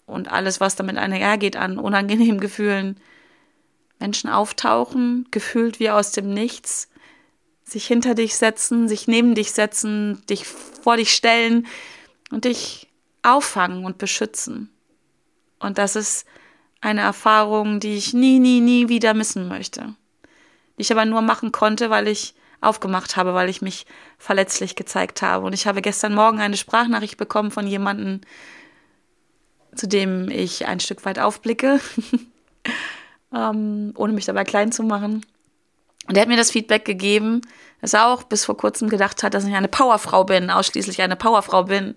und 0.05 0.31
alles, 0.31 0.59
was 0.59 0.75
damit 0.75 0.97
einhergeht 0.97 1.55
an 1.55 1.77
unangenehmen 1.77 2.39
Gefühlen, 2.39 2.99
Menschen 3.99 4.29
auftauchen, 4.29 5.27
gefühlt 5.31 5.79
wie 5.79 5.91
aus 5.91 6.11
dem 6.11 6.33
Nichts, 6.33 6.89
sich 7.63 7.87
hinter 7.87 8.15
dich 8.15 8.35
setzen, 8.35 8.87
sich 8.89 9.07
neben 9.07 9.35
dich 9.35 9.53
setzen, 9.53 10.23
dich 10.27 10.45
vor 10.45 10.97
dich 10.97 11.13
stellen 11.13 11.67
und 12.31 12.45
dich 12.45 12.89
auffangen 13.23 13.85
und 13.85 13.97
beschützen. 13.97 14.69
Und 15.59 15.77
das 15.77 15.95
ist 15.95 16.25
eine 16.81 17.01
Erfahrung, 17.01 17.79
die 17.79 17.95
ich 17.95 18.13
nie, 18.13 18.39
nie, 18.39 18.59
nie 18.59 18.89
wieder 18.89 19.13
missen 19.13 19.47
möchte. 19.47 19.93
Die 20.77 20.81
ich 20.81 20.91
aber 20.91 21.05
nur 21.05 21.21
machen 21.21 21.51
konnte, 21.51 21.89
weil 21.89 22.07
ich 22.07 22.33
aufgemacht 22.59 23.15
habe, 23.15 23.33
weil 23.33 23.49
ich 23.49 23.61
mich 23.61 23.85
verletzlich 24.17 24.75
gezeigt 24.75 25.21
habe. 25.21 25.45
Und 25.45 25.53
ich 25.53 25.67
habe 25.67 25.81
gestern 25.81 26.13
Morgen 26.13 26.39
eine 26.39 26.57
Sprachnachricht 26.57 27.17
bekommen 27.17 27.51
von 27.51 27.67
jemandem, 27.67 28.21
zu 29.75 29.87
dem 29.87 30.29
ich 30.29 30.67
ein 30.67 30.79
Stück 30.79 31.05
weit 31.05 31.19
aufblicke, 31.19 31.79
ähm, 33.35 33.93
ohne 33.95 34.13
mich 34.13 34.25
dabei 34.25 34.43
klein 34.43 34.71
zu 34.71 34.83
machen. 34.83 35.25
Und 36.07 36.17
er 36.17 36.21
hat 36.21 36.29
mir 36.29 36.37
das 36.37 36.51
Feedback 36.51 36.85
gegeben, 36.85 37.41
dass 37.79 37.93
er 37.93 38.07
auch 38.07 38.23
bis 38.23 38.45
vor 38.45 38.57
kurzem 38.57 38.89
gedacht 38.89 39.23
hat, 39.23 39.33
dass 39.33 39.45
ich 39.45 39.55
eine 39.55 39.67
Powerfrau 39.67 40.23
bin, 40.23 40.49
ausschließlich 40.49 41.01
eine 41.01 41.15
Powerfrau 41.15 41.63
bin. 41.63 41.95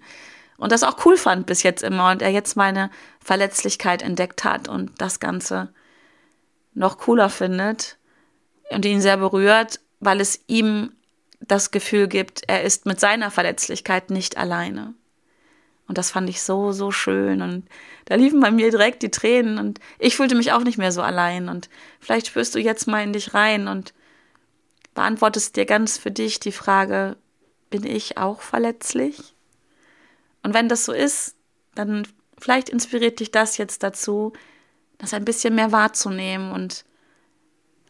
Und 0.57 0.73
das 0.73 0.83
auch 0.83 1.05
cool 1.05 1.17
fand 1.17 1.47
bis 1.47 1.63
jetzt 1.63 1.83
immer. 1.83 2.11
Und 2.11 2.23
er 2.23 2.31
jetzt 2.31 2.57
meine 2.57 2.91
Verletzlichkeit 3.21 4.03
entdeckt 4.03 4.45
hat 4.45 4.69
und 4.69 4.93
das 4.99 5.21
Ganze 5.21 5.73
noch 6.75 6.99
cooler 6.99 7.29
findet 7.29 7.99
und 8.71 8.85
ihn 8.85 9.01
sehr 9.01 9.17
berührt, 9.17 9.81
weil 10.01 10.21
es 10.21 10.41
ihm 10.47 10.93
das 11.41 11.71
Gefühl 11.71 12.09
gibt, 12.09 12.43
er 12.49 12.63
ist 12.63 12.87
mit 12.87 13.01
seiner 13.01 13.31
Verletzlichkeit 13.31 14.11
nicht 14.11 14.37
alleine. 14.37 14.95
Und 15.87 15.99
das 15.99 16.11
fand 16.11 16.31
ich 16.31 16.43
so, 16.43 16.73
so 16.73 16.91
schön. 16.91 17.43
Und 17.43 17.69
da 18.07 18.15
liefen 18.15 18.41
bei 18.41 18.51
mir 18.51 18.71
direkt 18.71 19.03
die 19.03 19.11
Tränen 19.11 19.59
und 19.59 19.81
ich 19.99 20.17
fühlte 20.17 20.35
mich 20.35 20.53
auch 20.53 20.63
nicht 20.63 20.79
mehr 20.79 20.93
so 20.93 21.03
allein. 21.03 21.49
Und 21.49 21.69
vielleicht 22.01 22.29
spürst 22.29 22.55
du 22.55 22.59
jetzt 22.59 22.87
mal 22.87 23.03
in 23.03 23.13
dich 23.13 23.35
rein 23.35 23.69
und 23.69 23.93
beantwortest 24.95 25.57
dir 25.57 25.67
ganz 25.67 25.99
für 25.99 26.11
dich 26.11 26.41
die 26.41 26.53
Frage, 26.53 27.17
bin 27.69 27.85
ich 27.85 28.17
auch 28.17 28.41
verletzlich? 28.41 29.34
Und 30.45 30.55
wenn 30.55 30.69
das 30.69 30.85
so 30.85 30.93
ist, 30.93 31.35
dann 31.75 32.07
vielleicht 32.39 32.69
inspiriert 32.69 33.19
dich 33.19 33.33
das 33.33 33.57
jetzt 33.57 33.83
dazu, 33.83 34.33
das 34.99 35.15
ein 35.15 35.25
bisschen 35.25 35.57
mehr 35.57 35.73
wahrzunehmen 35.73 36.53
und 36.53 36.85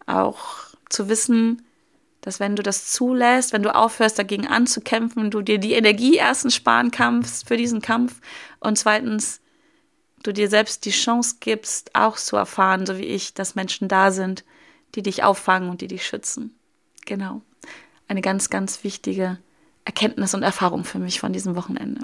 auch 0.06 0.74
zu 0.88 1.08
wissen, 1.08 1.62
dass 2.20 2.40
wenn 2.40 2.56
du 2.56 2.62
das 2.62 2.90
zulässt, 2.90 3.52
wenn 3.52 3.62
du 3.62 3.74
aufhörst, 3.74 4.18
dagegen 4.18 4.46
anzukämpfen, 4.46 5.30
du 5.30 5.42
dir 5.42 5.58
die 5.58 5.72
Energie 5.72 6.16
erstens 6.16 6.54
sparen 6.54 6.90
kannst 6.90 7.46
für 7.46 7.56
diesen 7.56 7.82
Kampf 7.82 8.20
und 8.60 8.78
zweitens 8.78 9.40
du 10.22 10.32
dir 10.32 10.48
selbst 10.48 10.86
die 10.86 10.90
Chance 10.90 11.36
gibst, 11.40 11.94
auch 11.94 12.16
zu 12.16 12.36
erfahren, 12.36 12.86
so 12.86 12.96
wie 12.96 13.02
ich, 13.02 13.34
dass 13.34 13.56
Menschen 13.56 13.88
da 13.88 14.10
sind, 14.10 14.44
die 14.94 15.02
dich 15.02 15.22
auffangen 15.22 15.68
und 15.68 15.80
die 15.80 15.88
dich 15.88 16.06
schützen. 16.06 16.58
Genau. 17.04 17.42
Eine 18.08 18.22
ganz, 18.22 18.48
ganz 18.48 18.84
wichtige 18.84 19.38
Erkenntnis 19.84 20.34
und 20.34 20.42
Erfahrung 20.42 20.84
für 20.84 20.98
mich 20.98 21.20
von 21.20 21.32
diesem 21.32 21.56
Wochenende. 21.56 22.00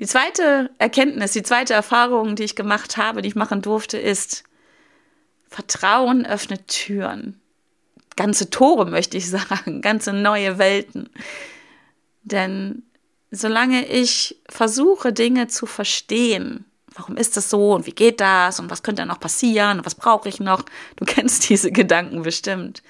Die 0.00 0.06
zweite 0.06 0.70
Erkenntnis, 0.78 1.32
die 1.32 1.42
zweite 1.42 1.74
Erfahrung, 1.74 2.36
die 2.36 2.44
ich 2.44 2.56
gemacht 2.56 2.96
habe, 2.96 3.22
die 3.22 3.28
ich 3.28 3.36
machen 3.36 3.62
durfte, 3.62 3.98
ist, 3.98 4.44
Vertrauen 5.48 6.26
öffnet 6.26 6.66
Türen 6.68 7.40
ganze 8.16 8.50
Tore, 8.50 8.86
möchte 8.86 9.16
ich 9.16 9.28
sagen, 9.30 9.82
ganze 9.82 10.12
neue 10.12 10.58
Welten. 10.58 11.10
Denn 12.22 12.82
solange 13.30 13.86
ich 13.86 14.36
versuche, 14.48 15.12
Dinge 15.12 15.48
zu 15.48 15.66
verstehen, 15.66 16.64
warum 16.94 17.16
ist 17.16 17.36
das 17.36 17.50
so 17.50 17.72
und 17.74 17.86
wie 17.86 17.92
geht 17.92 18.20
das 18.20 18.60
und 18.60 18.70
was 18.70 18.82
könnte 18.82 19.04
noch 19.04 19.18
passieren 19.18 19.78
und 19.78 19.86
was 19.86 19.96
brauche 19.96 20.28
ich 20.28 20.40
noch, 20.40 20.64
du 20.96 21.04
kennst 21.04 21.48
diese 21.48 21.72
Gedanken 21.72 22.22
bestimmt. 22.22 22.82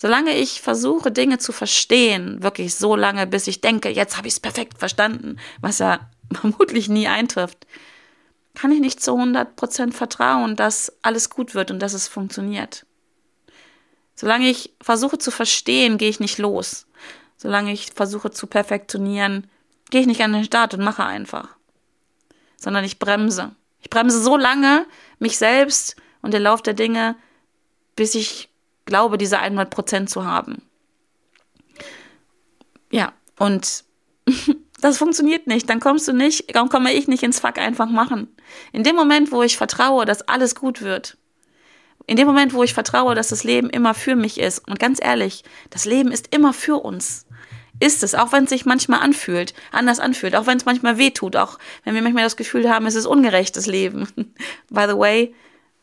Solange 0.00 0.34
ich 0.34 0.62
versuche, 0.62 1.12
Dinge 1.12 1.36
zu 1.36 1.52
verstehen, 1.52 2.42
wirklich 2.42 2.74
so 2.74 2.96
lange, 2.96 3.26
bis 3.26 3.46
ich 3.46 3.60
denke, 3.60 3.90
jetzt 3.90 4.16
habe 4.16 4.28
ich 4.28 4.32
es 4.32 4.40
perfekt 4.40 4.78
verstanden, 4.78 5.36
was 5.60 5.78
ja 5.78 6.08
vermutlich 6.32 6.88
nie 6.88 7.06
eintrifft, 7.06 7.66
kann 8.54 8.72
ich 8.72 8.80
nicht 8.80 9.02
zu 9.02 9.12
100% 9.12 9.92
vertrauen, 9.92 10.56
dass 10.56 10.90
alles 11.02 11.28
gut 11.28 11.54
wird 11.54 11.70
und 11.70 11.80
dass 11.80 11.92
es 11.92 12.08
funktioniert. 12.08 12.86
Solange 14.14 14.48
ich 14.48 14.72
versuche 14.80 15.18
zu 15.18 15.30
verstehen, 15.30 15.98
gehe 15.98 16.08
ich 16.08 16.18
nicht 16.18 16.38
los. 16.38 16.86
Solange 17.36 17.70
ich 17.70 17.90
versuche 17.94 18.30
zu 18.30 18.46
perfektionieren, 18.46 19.50
gehe 19.90 20.00
ich 20.00 20.06
nicht 20.06 20.22
an 20.22 20.32
den 20.32 20.44
Start 20.44 20.72
und 20.72 20.82
mache 20.82 21.04
einfach. 21.04 21.56
Sondern 22.56 22.84
ich 22.84 22.98
bremse. 22.98 23.54
Ich 23.82 23.90
bremse 23.90 24.22
so 24.22 24.38
lange 24.38 24.86
mich 25.18 25.36
selbst 25.36 25.96
und 26.22 26.32
den 26.32 26.42
Lauf 26.42 26.62
der 26.62 26.74
Dinge, 26.74 27.16
bis 27.96 28.14
ich 28.14 28.49
glaube, 28.90 29.16
diese 29.16 29.38
100 29.38 29.70
Prozent 29.70 30.10
zu 30.10 30.26
haben. 30.26 30.60
Ja, 32.90 33.12
und 33.38 33.84
das 34.82 34.98
funktioniert 34.98 35.46
nicht. 35.46 35.70
Dann 35.70 35.80
kommst 35.80 36.06
du 36.08 36.12
nicht, 36.12 36.54
dann 36.54 36.68
komme 36.68 36.92
ich 36.92 37.08
nicht 37.08 37.22
ins 37.22 37.40
Fuck 37.40 37.56
einfach 37.56 37.88
machen. 37.88 38.28
In 38.72 38.84
dem 38.84 38.96
Moment, 38.96 39.32
wo 39.32 39.42
ich 39.42 39.56
vertraue, 39.56 40.04
dass 40.04 40.28
alles 40.28 40.54
gut 40.54 40.82
wird, 40.82 41.16
in 42.06 42.16
dem 42.16 42.26
Moment, 42.26 42.52
wo 42.52 42.62
ich 42.64 42.74
vertraue, 42.74 43.14
dass 43.14 43.28
das 43.28 43.44
Leben 43.44 43.70
immer 43.70 43.94
für 43.94 44.16
mich 44.16 44.40
ist, 44.40 44.66
und 44.68 44.78
ganz 44.78 44.98
ehrlich, 45.00 45.44
das 45.70 45.84
Leben 45.84 46.10
ist 46.10 46.34
immer 46.34 46.52
für 46.52 46.76
uns. 46.76 47.26
Ist 47.78 48.02
es, 48.02 48.14
auch 48.14 48.32
wenn 48.32 48.44
es 48.44 48.50
sich 48.50 48.66
manchmal 48.66 49.00
anfühlt, 49.00 49.54
anders 49.72 50.00
anfühlt, 50.00 50.34
auch 50.34 50.46
wenn 50.46 50.58
es 50.58 50.66
manchmal 50.66 50.98
weh 50.98 51.12
tut, 51.12 51.36
auch 51.36 51.58
wenn 51.84 51.94
wir 51.94 52.02
manchmal 52.02 52.24
das 52.24 52.36
Gefühl 52.36 52.68
haben, 52.68 52.84
es 52.86 52.94
ist 52.94 53.06
ungerecht, 53.06 53.56
das 53.56 53.66
Leben. 53.66 54.06
By 54.70 54.86
the 54.88 54.98
way, 54.98 55.34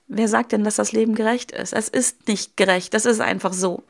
wer 0.08 0.28
sagt 0.28 0.52
denn, 0.52 0.64
dass 0.64 0.76
das 0.76 0.92
Leben 0.92 1.16
gerecht 1.16 1.52
ist? 1.52 1.74
Es 1.74 1.90
ist 1.90 2.28
nicht 2.28 2.58
gerecht, 2.58 2.94
das 2.94 3.06
ist 3.06 3.22
einfach 3.22 3.54
so. 3.54 3.84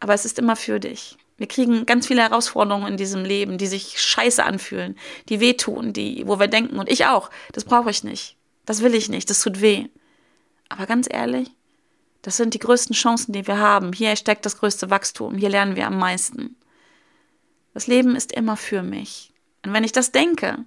Aber 0.00 0.14
es 0.14 0.24
ist 0.24 0.38
immer 0.38 0.56
für 0.56 0.80
dich. 0.80 1.16
Wir 1.38 1.46
kriegen 1.46 1.86
ganz 1.86 2.06
viele 2.06 2.22
Herausforderungen 2.22 2.88
in 2.88 2.96
diesem 2.96 3.24
Leben, 3.24 3.58
die 3.58 3.66
sich 3.66 4.00
scheiße 4.00 4.44
anfühlen, 4.44 4.96
die 5.28 5.40
wehtun, 5.40 5.92
die, 5.92 6.22
wo 6.26 6.38
wir 6.38 6.48
denken, 6.48 6.78
und 6.78 6.90
ich 6.90 7.06
auch, 7.06 7.30
das 7.52 7.64
brauche 7.64 7.90
ich 7.90 8.04
nicht. 8.04 8.36
Das 8.64 8.82
will 8.82 8.94
ich 8.94 9.08
nicht, 9.08 9.28
das 9.28 9.40
tut 9.40 9.60
weh. 9.60 9.88
Aber 10.68 10.86
ganz 10.86 11.08
ehrlich, 11.10 11.50
das 12.22 12.36
sind 12.36 12.54
die 12.54 12.60
größten 12.60 12.94
Chancen, 12.94 13.32
die 13.32 13.46
wir 13.46 13.58
haben. 13.58 13.92
Hier 13.92 14.14
steckt 14.14 14.46
das 14.46 14.58
größte 14.58 14.90
Wachstum. 14.90 15.36
Hier 15.36 15.48
lernen 15.48 15.74
wir 15.74 15.86
am 15.86 15.98
meisten. 15.98 16.56
Das 17.74 17.88
Leben 17.88 18.14
ist 18.14 18.32
immer 18.32 18.56
für 18.56 18.82
mich. 18.82 19.32
Und 19.64 19.72
wenn 19.72 19.84
ich 19.84 19.92
das 19.92 20.12
denke, 20.12 20.64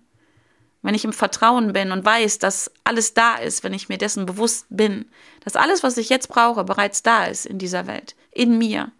wenn 0.86 0.95
ich 0.95 1.04
im 1.04 1.13
Vertrauen 1.13 1.74
bin 1.74 1.91
und 1.91 2.06
weiß, 2.06 2.38
dass 2.38 2.71
alles 2.84 3.15
da 3.15 3.36
ist, 3.36 3.63
wenn 3.63 3.74
ich 3.74 3.89
mir 3.89 3.98
dessen 3.98 4.26
bewusst 4.28 4.67
bin, 4.69 5.06
dass 5.43 5.56
alles, 5.56 5.82
was 5.82 5.98
ich 5.98 6.10
jetzt 6.10 6.28
brauche, 6.28 6.63
bereits 6.63 7.02
da 7.02 7.26
ist 7.26 7.48
in 7.48 7.58
dieser 7.58 7.88
Welt, 7.88 8.15
in 8.32 8.60
mir, 8.60 8.91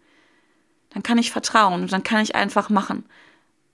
dann 0.90 1.04
kann 1.04 1.18
ich 1.18 1.30
vertrauen 1.30 1.82
und 1.82 1.92
dann 1.92 2.02
kann 2.02 2.22
ich 2.22 2.34
einfach 2.34 2.70
machen. 2.70 3.04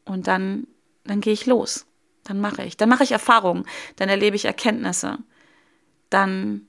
Und 0.04 0.26
dann, 0.26 0.66
dann 1.04 1.22
gehe 1.22 1.32
ich 1.32 1.46
los. 1.46 1.86
Dann 2.24 2.40
mache 2.40 2.62
ich. 2.64 2.76
Dann 2.76 2.88
mache 2.88 3.04
ich 3.04 3.12
Erfahrungen. 3.12 3.64
Dann 3.96 4.08
erlebe 4.08 4.36
ich 4.36 4.44
Erkenntnisse. 4.44 5.18
Dann 6.10 6.66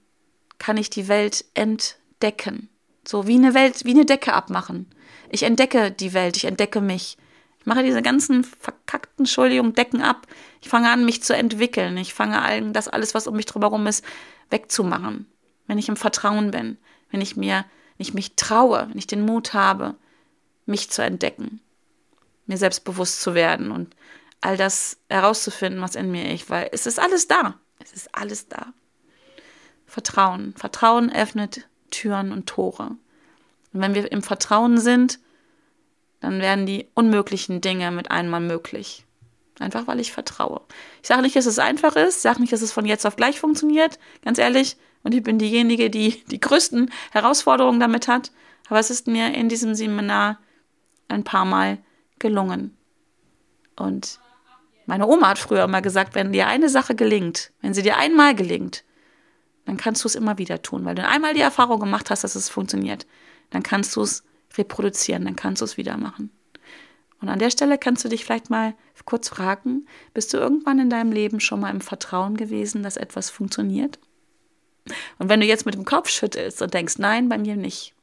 kann 0.60 0.78
ich 0.78 0.90
die 0.90 1.08
Welt 1.10 1.44
entdecken. 1.56 2.70
So 3.06 3.28
wie 3.28 3.36
eine 3.36 3.54
Welt, 3.54 3.84
wie 3.84 3.92
eine 3.92 4.06
Decke 4.06 4.34
abmachen. 4.34 4.88
Ich 5.30 5.44
entdecke 5.44 5.92
die 5.92 6.14
Welt, 6.14 6.38
ich 6.38 6.46
entdecke 6.46 6.80
mich. 6.80 7.18
Ich 7.60 7.66
mache 7.66 7.84
diese 7.84 8.02
ganzen 8.02 8.44
verkackten, 8.44 9.24
Entschuldigung, 9.24 9.74
Decken 9.74 10.02
ab. 10.02 10.28
Ich 10.64 10.70
fange 10.70 10.90
an, 10.90 11.04
mich 11.04 11.22
zu 11.22 11.36
entwickeln. 11.36 11.98
Ich 11.98 12.14
fange 12.14 12.42
an, 12.42 12.72
das 12.72 12.88
alles, 12.88 13.14
was 13.14 13.28
um 13.28 13.36
mich 13.36 13.46
drumherum 13.46 13.86
ist, 13.86 14.02
wegzumachen. 14.50 15.28
Wenn 15.68 15.78
ich 15.78 15.90
im 15.90 15.98
Vertrauen 15.98 16.52
bin, 16.52 16.78
wenn 17.12 17.20
ich 17.20 17.36
mir, 17.36 17.66
wenn 17.98 18.08
ich 18.08 18.14
mich 18.14 18.38
traue, 18.38 18.88
wenn 18.90 18.98
ich 18.98 19.06
den 19.06 19.26
Mut 19.26 19.54
habe, 19.54 19.96
mich 20.66 20.90
zu 20.90 21.04
entdecken, 21.04 21.60
mir 22.46 22.56
selbstbewusst 22.56 23.20
zu 23.20 23.34
werden 23.34 23.72
und 23.72 23.94
all 24.40 24.56
das 24.56 25.00
herauszufinden, 25.10 25.82
was 25.82 25.96
in 25.96 26.12
mir 26.12 26.34
ist, 26.34 26.50
weil 26.50 26.70
es 26.72 26.86
ist 26.86 26.98
alles 26.98 27.28
da. 27.28 27.60
Es 27.80 27.92
ist 27.92 28.16
alles 28.16 28.48
da. 28.48 28.68
Vertrauen. 29.86 30.54
Vertrauen 30.56 31.12
öffnet 31.12 31.68
Türen 31.92 32.32
und 32.32 32.48
Tore. 32.48 32.96
Und 33.74 33.82
wenn 33.82 33.96
wir 33.96 34.10
im 34.10 34.24
Vertrauen 34.24 34.78
sind, 34.78 35.20
dann 36.22 36.40
werden 36.40 36.66
die 36.66 36.88
unmöglichen 36.94 37.60
Dinge 37.60 37.92
mit 37.92 38.12
einmal 38.12 38.40
möglich. 38.40 39.06
Einfach 39.60 39.86
weil 39.88 40.00
ich 40.00 40.12
vertraue. 40.12 40.62
Ich 41.02 41.08
sage 41.08 41.22
nicht, 41.22 41.36
dass 41.36 41.46
es 41.46 41.60
einfach 41.60 41.96
ist, 41.96 42.22
sage 42.22 42.42
nicht, 42.42 42.54
dass 42.54 42.62
es 42.62 42.72
von 42.72 42.86
jetzt 42.86 43.06
auf 43.06 43.16
gleich 43.16 43.40
funktioniert, 43.40 44.00
ganz 44.24 44.40
ehrlich. 44.40 44.78
Und 45.04 45.14
ich 45.14 45.22
bin 45.22 45.38
diejenige, 45.38 45.90
die 45.90 46.24
die 46.26 46.40
größten 46.40 46.92
Herausforderungen 47.12 47.80
damit 47.80 48.08
hat. 48.08 48.32
Aber 48.70 48.80
es 48.80 48.90
ist 48.90 49.08
mir 49.08 49.34
in 49.34 49.50
diesem 49.50 49.76
Seminar 49.76 50.40
ein 51.08 51.24
paar 51.24 51.46
Mal 51.46 51.78
gelungen. 52.20 52.76
Und 53.76 54.20
meine 54.86 55.08
Oma 55.08 55.30
hat 55.30 55.40
früher 55.40 55.64
immer 55.64 55.82
gesagt, 55.82 56.16
wenn 56.16 56.32
dir 56.32 56.48
eine 56.48 56.70
Sache 56.70 56.96
gelingt, 56.96 57.52
wenn 57.62 57.74
sie 57.74 57.84
dir 57.84 57.98
einmal 57.98 58.36
gelingt, 58.36 58.84
dann 59.66 59.78
kannst 59.78 60.04
du 60.04 60.08
es 60.08 60.16
immer 60.16 60.38
wieder 60.38 60.62
tun, 60.62 60.84
weil 60.86 60.96
du 60.96 61.08
einmal 61.08 61.34
die 61.34 61.42
Erfahrung 61.42 61.80
gemacht 61.80 62.10
hast, 62.10 62.24
dass 62.24 62.36
es 62.36 62.50
funktioniert. 62.50 63.06
Dann 63.50 63.64
kannst 63.64 63.96
du 63.96 64.02
es 64.02 64.24
reproduzieren, 64.58 65.26
dann 65.26 65.36
kannst 65.36 65.62
du 65.62 65.66
es 65.66 65.78
wieder 65.78 65.98
machen. 65.98 66.32
Und 67.24 67.30
an 67.30 67.40
der 67.40 67.52
Stelle 67.52 67.78
kannst 67.78 68.04
du 68.04 68.10
dich 68.10 68.26
vielleicht 68.26 68.50
mal 68.50 68.74
kurz 69.06 69.30
fragen, 69.30 69.88
bist 70.14 70.34
du 70.34 70.38
irgendwann 70.40 70.80
in 70.80 70.90
deinem 70.90 71.14
Leben 71.14 71.40
schon 71.40 71.62
mal 71.62 71.70
im 71.70 71.80
Vertrauen 71.80 72.36
gewesen, 72.36 72.84
dass 72.84 72.98
etwas 72.98 73.30
funktioniert? 73.30 73.98
Und 75.20 75.30
wenn 75.30 75.40
du 75.40 75.46
jetzt 75.46 75.66
mit 75.66 75.74
dem 75.74 75.86
Kopf 75.86 76.10
schüttelst 76.10 76.62
und 76.62 76.74
denkst, 76.74 76.96
nein, 76.98 77.30
bei 77.30 77.38
mir 77.38 77.56
nicht, 77.56 77.94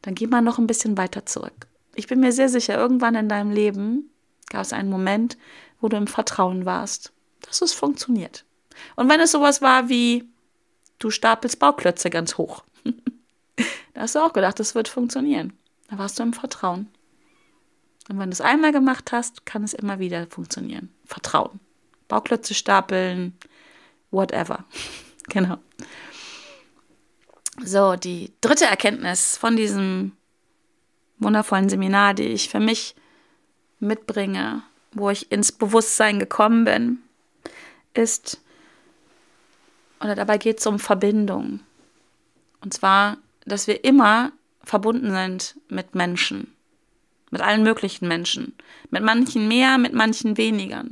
dann 0.00 0.14
geh 0.14 0.26
mal 0.26 0.40
noch 0.40 0.56
ein 0.56 0.66
bisschen 0.66 0.96
weiter 0.96 1.26
zurück. 1.26 1.66
Ich 1.94 2.06
bin 2.06 2.20
mir 2.20 2.32
sehr 2.32 2.48
sicher, 2.48 2.74
irgendwann 2.74 3.16
in 3.16 3.28
deinem 3.28 3.50
Leben 3.50 4.10
gab 4.48 4.62
es 4.62 4.72
einen 4.72 4.88
Moment, 4.88 5.36
wo 5.78 5.90
du 5.90 5.98
im 5.98 6.06
Vertrauen 6.06 6.64
warst, 6.64 7.12
dass 7.42 7.60
es 7.60 7.74
funktioniert. 7.74 8.46
Und 8.96 9.10
wenn 9.10 9.20
es 9.20 9.32
sowas 9.32 9.60
war 9.60 9.90
wie, 9.90 10.26
du 10.98 11.10
stapelst 11.10 11.58
Bauklötze 11.58 12.08
ganz 12.08 12.38
hoch, 12.38 12.64
da 13.92 14.00
hast 14.00 14.14
du 14.14 14.20
auch 14.20 14.32
gedacht, 14.32 14.58
das 14.58 14.74
wird 14.74 14.88
funktionieren. 14.88 15.52
Da 15.90 15.98
warst 15.98 16.18
du 16.18 16.22
im 16.22 16.32
Vertrauen. 16.32 16.88
Und 18.08 18.18
wenn 18.18 18.30
du 18.30 18.34
es 18.34 18.40
einmal 18.40 18.72
gemacht 18.72 19.12
hast, 19.12 19.44
kann 19.44 19.62
es 19.62 19.74
immer 19.74 19.98
wieder 19.98 20.26
funktionieren. 20.28 20.92
Vertrauen. 21.04 21.60
Bauklötze 22.08 22.54
stapeln, 22.54 23.36
whatever. 24.10 24.64
genau. 25.28 25.58
So, 27.62 27.96
die 27.96 28.32
dritte 28.40 28.64
Erkenntnis 28.64 29.36
von 29.36 29.56
diesem 29.56 30.12
wundervollen 31.18 31.68
Seminar, 31.68 32.14
die 32.14 32.28
ich 32.28 32.48
für 32.48 32.60
mich 32.60 32.94
mitbringe, 33.80 34.62
wo 34.92 35.10
ich 35.10 35.30
ins 35.30 35.52
Bewusstsein 35.52 36.18
gekommen 36.18 36.64
bin, 36.64 36.98
ist, 37.94 38.40
oder 40.00 40.14
dabei 40.14 40.38
geht 40.38 40.60
es 40.60 40.66
um 40.66 40.78
Verbindung. 40.78 41.60
Und 42.60 42.72
zwar, 42.72 43.18
dass 43.44 43.66
wir 43.66 43.84
immer 43.84 44.32
verbunden 44.62 45.10
sind 45.10 45.56
mit 45.68 45.94
Menschen, 45.94 46.54
mit 47.30 47.40
allen 47.40 47.62
möglichen 47.62 48.08
Menschen, 48.08 48.54
mit 48.90 49.02
manchen 49.02 49.48
mehr, 49.48 49.78
mit 49.78 49.92
manchen 49.92 50.36
weniger. 50.36 50.84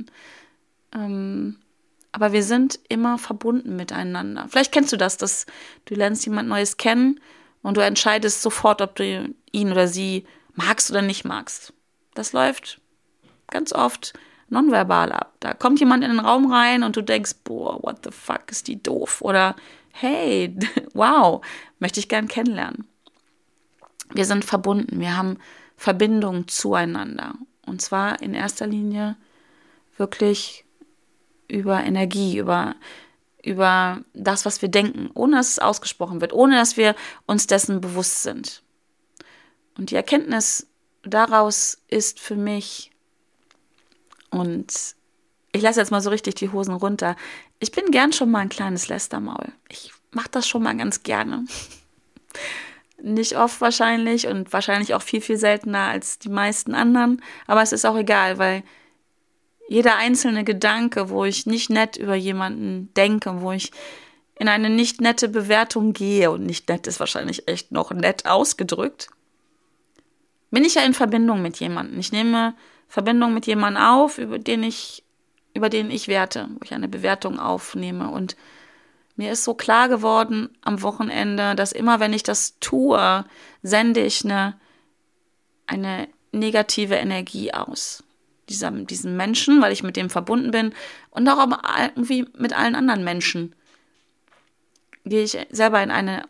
Ähm, 0.93 1.57
aber 2.11 2.31
wir 2.31 2.43
sind 2.43 2.79
immer 2.89 3.17
verbunden 3.17 3.75
miteinander. 3.75 4.47
Vielleicht 4.49 4.71
kennst 4.71 4.91
du 4.91 4.97
das, 4.97 5.17
dass 5.17 5.45
du 5.85 5.95
lernst 5.95 6.25
jemand 6.25 6.49
Neues 6.49 6.77
kennen 6.77 7.19
und 7.61 7.77
du 7.77 7.81
entscheidest 7.81 8.41
sofort, 8.41 8.81
ob 8.81 8.95
du 8.95 9.33
ihn 9.51 9.71
oder 9.71 9.87
sie 9.87 10.25
magst 10.55 10.89
oder 10.89 11.01
nicht 11.01 11.25
magst. 11.25 11.73
Das 12.13 12.33
läuft 12.33 12.81
ganz 13.49 13.73
oft 13.73 14.13
nonverbal 14.49 15.11
ab. 15.11 15.33
Da 15.39 15.53
kommt 15.53 15.79
jemand 15.79 16.03
in 16.03 16.11
den 16.11 16.19
Raum 16.19 16.51
rein 16.51 16.83
und 16.83 16.95
du 16.95 17.01
denkst, 17.01 17.35
boah, 17.43 17.81
what 17.83 17.97
the 18.03 18.11
fuck 18.11 18.49
ist 18.49 18.67
die 18.67 18.81
doof? 18.81 19.21
Oder 19.21 19.55
hey, 19.91 20.55
wow, 20.93 21.45
möchte 21.79 21.99
ich 21.99 22.09
gern 22.09 22.27
kennenlernen. 22.27 22.87
Wir 24.13 24.25
sind 24.25 24.45
verbunden, 24.45 24.99
wir 24.99 25.17
haben 25.17 25.37
Verbindung 25.77 26.47
zueinander. 26.47 27.35
Und 27.65 27.81
zwar 27.81 28.21
in 28.21 28.33
erster 28.33 28.67
Linie 28.67 29.15
wirklich 29.95 30.65
über 31.47 31.83
Energie, 31.83 32.37
über, 32.37 32.75
über 33.43 34.01
das, 34.13 34.45
was 34.45 34.61
wir 34.61 34.69
denken, 34.69 35.09
ohne 35.13 35.37
dass 35.37 35.51
es 35.51 35.59
ausgesprochen 35.59 36.19
wird, 36.19 36.33
ohne 36.33 36.55
dass 36.55 36.75
wir 36.75 36.95
uns 37.25 37.47
dessen 37.47 37.79
bewusst 37.79 38.23
sind. 38.23 38.63
Und 39.77 39.91
die 39.91 39.95
Erkenntnis 39.95 40.67
daraus 41.03 41.81
ist 41.87 42.19
für 42.19 42.35
mich, 42.35 42.91
und 44.29 44.95
ich 45.51 45.61
lasse 45.61 45.79
jetzt 45.79 45.91
mal 45.91 46.01
so 46.01 46.09
richtig 46.09 46.35
die 46.35 46.51
Hosen 46.51 46.73
runter, 46.73 47.15
ich 47.59 47.71
bin 47.71 47.91
gern 47.91 48.11
schon 48.11 48.29
mal 48.31 48.39
ein 48.39 48.49
kleines 48.49 48.87
Lästermaul. 48.87 49.51
Ich 49.69 49.93
mache 50.11 50.29
das 50.31 50.47
schon 50.47 50.63
mal 50.63 50.75
ganz 50.75 51.03
gerne. 51.03 51.45
Nicht 53.01 53.37
oft 53.37 53.61
wahrscheinlich 53.61 54.27
und 54.27 54.51
wahrscheinlich 54.51 54.93
auch 54.93 55.01
viel, 55.01 55.21
viel 55.21 55.37
seltener 55.37 55.87
als 55.87 56.19
die 56.19 56.29
meisten 56.29 56.73
anderen, 56.73 57.21
aber 57.45 57.61
es 57.61 57.71
ist 57.71 57.85
auch 57.85 57.97
egal, 57.97 58.37
weil 58.39 58.63
jeder 59.69 59.97
einzelne 59.97 60.43
Gedanke, 60.43 61.09
wo 61.09 61.25
ich 61.25 61.45
nicht 61.45 61.69
nett 61.69 61.97
über 61.97 62.15
jemanden 62.15 62.91
denke, 62.95 63.41
wo 63.41 63.51
ich 63.51 63.71
in 64.39 64.47
eine 64.47 64.69
nicht 64.69 65.01
nette 65.01 65.29
Bewertung 65.29 65.93
gehe, 65.93 66.31
und 66.31 66.45
nicht 66.45 66.69
nett 66.69 66.87
ist 66.87 66.99
wahrscheinlich 66.99 67.47
echt 67.47 67.71
noch 67.71 67.91
nett 67.91 68.25
ausgedrückt, 68.25 69.09
bin 70.51 70.63
ich 70.63 70.75
ja 70.75 70.83
in 70.83 70.93
Verbindung 70.93 71.41
mit 71.41 71.59
jemandem. 71.59 71.99
Ich 71.99 72.11
nehme 72.11 72.55
Verbindung 72.87 73.33
mit 73.33 73.47
jemandem 73.47 73.83
auf, 73.83 74.17
über 74.17 74.39
den 74.39 74.63
ich, 74.63 75.03
über 75.53 75.69
den 75.69 75.91
ich 75.91 76.07
werte, 76.07 76.47
wo 76.53 76.59
ich 76.63 76.73
eine 76.73 76.87
Bewertung 76.87 77.39
aufnehme. 77.39 78.09
Und 78.09 78.37
mir 79.17 79.31
ist 79.31 79.43
so 79.43 79.55
klar 79.55 79.89
geworden 79.89 80.49
am 80.61 80.81
Wochenende, 80.83 81.55
dass 81.55 81.71
immer 81.71 81.99
wenn 81.99 82.13
ich 82.13 82.23
das 82.23 82.57
tue, 82.59 83.25
sende 83.63 84.01
ich 84.01 84.23
eine, 84.23 84.57
eine 85.65 86.07
negative 86.31 86.95
Energie 86.95 87.53
aus 87.53 88.03
diesem, 88.47 88.87
diesem 88.87 89.17
Menschen, 89.17 89.61
weil 89.61 89.73
ich 89.73 89.83
mit 89.83 89.97
dem 89.97 90.09
verbunden 90.09 90.51
bin 90.51 90.73
und 91.09 91.27
auch 91.27 91.45
irgendwie 91.87 92.27
mit 92.37 92.53
allen 92.53 92.75
anderen 92.75 93.03
Menschen. 93.03 93.55
Gehe 95.03 95.23
ich 95.23 95.37
selber 95.49 95.81
in 95.81 95.91
eine 95.91 96.23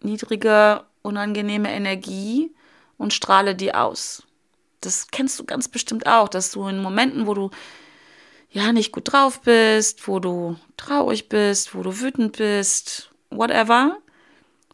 niedrige, 0.00 0.84
unangenehme 1.02 1.70
Energie 1.70 2.54
und 2.96 3.12
strahle 3.12 3.54
die 3.54 3.74
aus. 3.74 4.22
Das 4.80 5.08
kennst 5.08 5.38
du 5.38 5.44
ganz 5.44 5.68
bestimmt 5.68 6.06
auch, 6.06 6.28
dass 6.28 6.52
du 6.52 6.66
in 6.68 6.80
Momenten, 6.80 7.26
wo 7.26 7.34
du 7.34 7.50
ja 8.50 8.72
nicht 8.72 8.92
gut 8.92 9.12
drauf 9.12 9.40
bist, 9.42 10.06
wo 10.08 10.20
du 10.20 10.56
traurig 10.76 11.28
bist, 11.28 11.74
wo 11.74 11.82
du 11.82 12.00
wütend 12.00 12.38
bist, 12.38 13.10
whatever, 13.30 13.98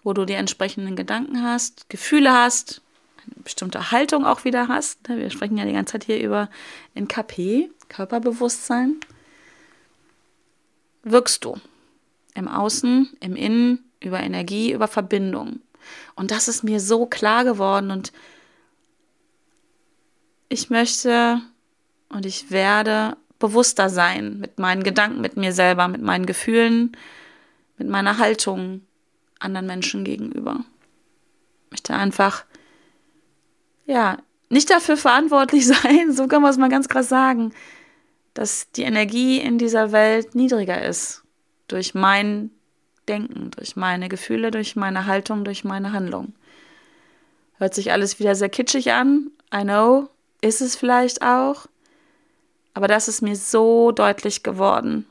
wo 0.02 0.12
du 0.12 0.24
die 0.24 0.34
entsprechenden 0.34 0.96
Gedanken 0.96 1.42
hast, 1.42 1.88
Gefühle 1.88 2.32
hast, 2.32 2.82
eine 3.24 3.42
bestimmte 3.42 3.90
Haltung 3.90 4.24
auch 4.24 4.44
wieder 4.44 4.68
hast. 4.68 5.08
Ne? 5.08 5.18
Wir 5.18 5.30
sprechen 5.30 5.56
ja 5.56 5.64
die 5.64 5.72
ganze 5.72 5.92
Zeit 5.92 6.04
hier 6.04 6.20
über 6.20 6.50
NKP, 6.94 7.70
Körperbewusstsein. 7.88 9.00
Wirkst 11.02 11.44
du 11.44 11.58
im 12.34 12.48
Außen, 12.48 13.16
im 13.20 13.36
Innen, 13.36 13.84
über 14.00 14.20
Energie, 14.20 14.72
über 14.72 14.88
Verbindung. 14.88 15.60
Und 16.14 16.30
das 16.30 16.48
ist 16.48 16.62
mir 16.62 16.80
so 16.80 17.06
klar 17.06 17.44
geworden 17.44 17.90
und 17.90 18.12
ich 20.48 20.70
möchte 20.70 21.40
und 22.08 22.26
ich 22.26 22.50
werde 22.50 23.16
bewusster 23.44 23.90
sein 23.90 24.38
mit 24.38 24.58
meinen 24.58 24.82
Gedanken, 24.82 25.20
mit 25.20 25.36
mir 25.36 25.52
selber, 25.52 25.86
mit 25.86 26.00
meinen 26.00 26.24
Gefühlen, 26.24 26.96
mit 27.76 27.90
meiner 27.90 28.16
Haltung 28.16 28.80
anderen 29.38 29.66
Menschen 29.66 30.02
gegenüber. 30.02 30.64
Ich 31.66 31.72
möchte 31.72 31.94
einfach 31.94 32.46
ja, 33.84 34.16
nicht 34.48 34.70
dafür 34.70 34.96
verantwortlich 34.96 35.66
sein, 35.82 36.12
so 36.12 36.26
kann 36.26 36.40
man 36.40 36.52
es 36.52 36.56
mal 36.56 36.70
ganz 36.70 36.88
krass 36.88 37.10
sagen, 37.10 37.52
dass 38.32 38.70
die 38.70 38.84
Energie 38.84 39.38
in 39.40 39.58
dieser 39.58 39.92
Welt 39.92 40.34
niedriger 40.34 40.82
ist. 40.82 41.22
Durch 41.68 41.94
mein 41.94 42.50
Denken, 43.08 43.50
durch 43.50 43.76
meine 43.76 44.08
Gefühle, 44.08 44.50
durch 44.50 44.74
meine 44.74 45.04
Haltung, 45.04 45.44
durch 45.44 45.64
meine 45.64 45.92
Handlung. 45.92 46.32
Hört 47.58 47.74
sich 47.74 47.92
alles 47.92 48.18
wieder 48.18 48.34
sehr 48.34 48.48
kitschig 48.48 48.92
an. 48.92 49.30
I 49.54 49.64
know, 49.64 50.08
ist 50.40 50.62
es 50.62 50.76
vielleicht 50.76 51.20
auch. 51.20 51.66
Aber 52.74 52.88
das 52.88 53.08
ist 53.08 53.22
mir 53.22 53.36
so 53.36 53.92
deutlich 53.92 54.42
geworden. 54.42 55.06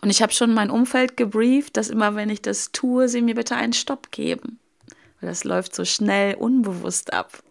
Und 0.00 0.10
ich 0.10 0.22
habe 0.22 0.32
schon 0.32 0.52
mein 0.52 0.70
Umfeld 0.70 1.16
gebrieft, 1.16 1.76
dass 1.76 1.88
immer, 1.88 2.14
wenn 2.14 2.28
ich 2.28 2.42
das 2.42 2.72
tue, 2.72 3.08
sie 3.08 3.22
mir 3.22 3.34
bitte 3.34 3.56
einen 3.56 3.72
Stopp 3.72 4.10
geben. 4.10 4.58
Weil 5.20 5.30
das 5.30 5.44
läuft 5.44 5.74
so 5.74 5.84
schnell 5.84 6.34
unbewusst 6.34 7.12
ab. 7.12 7.42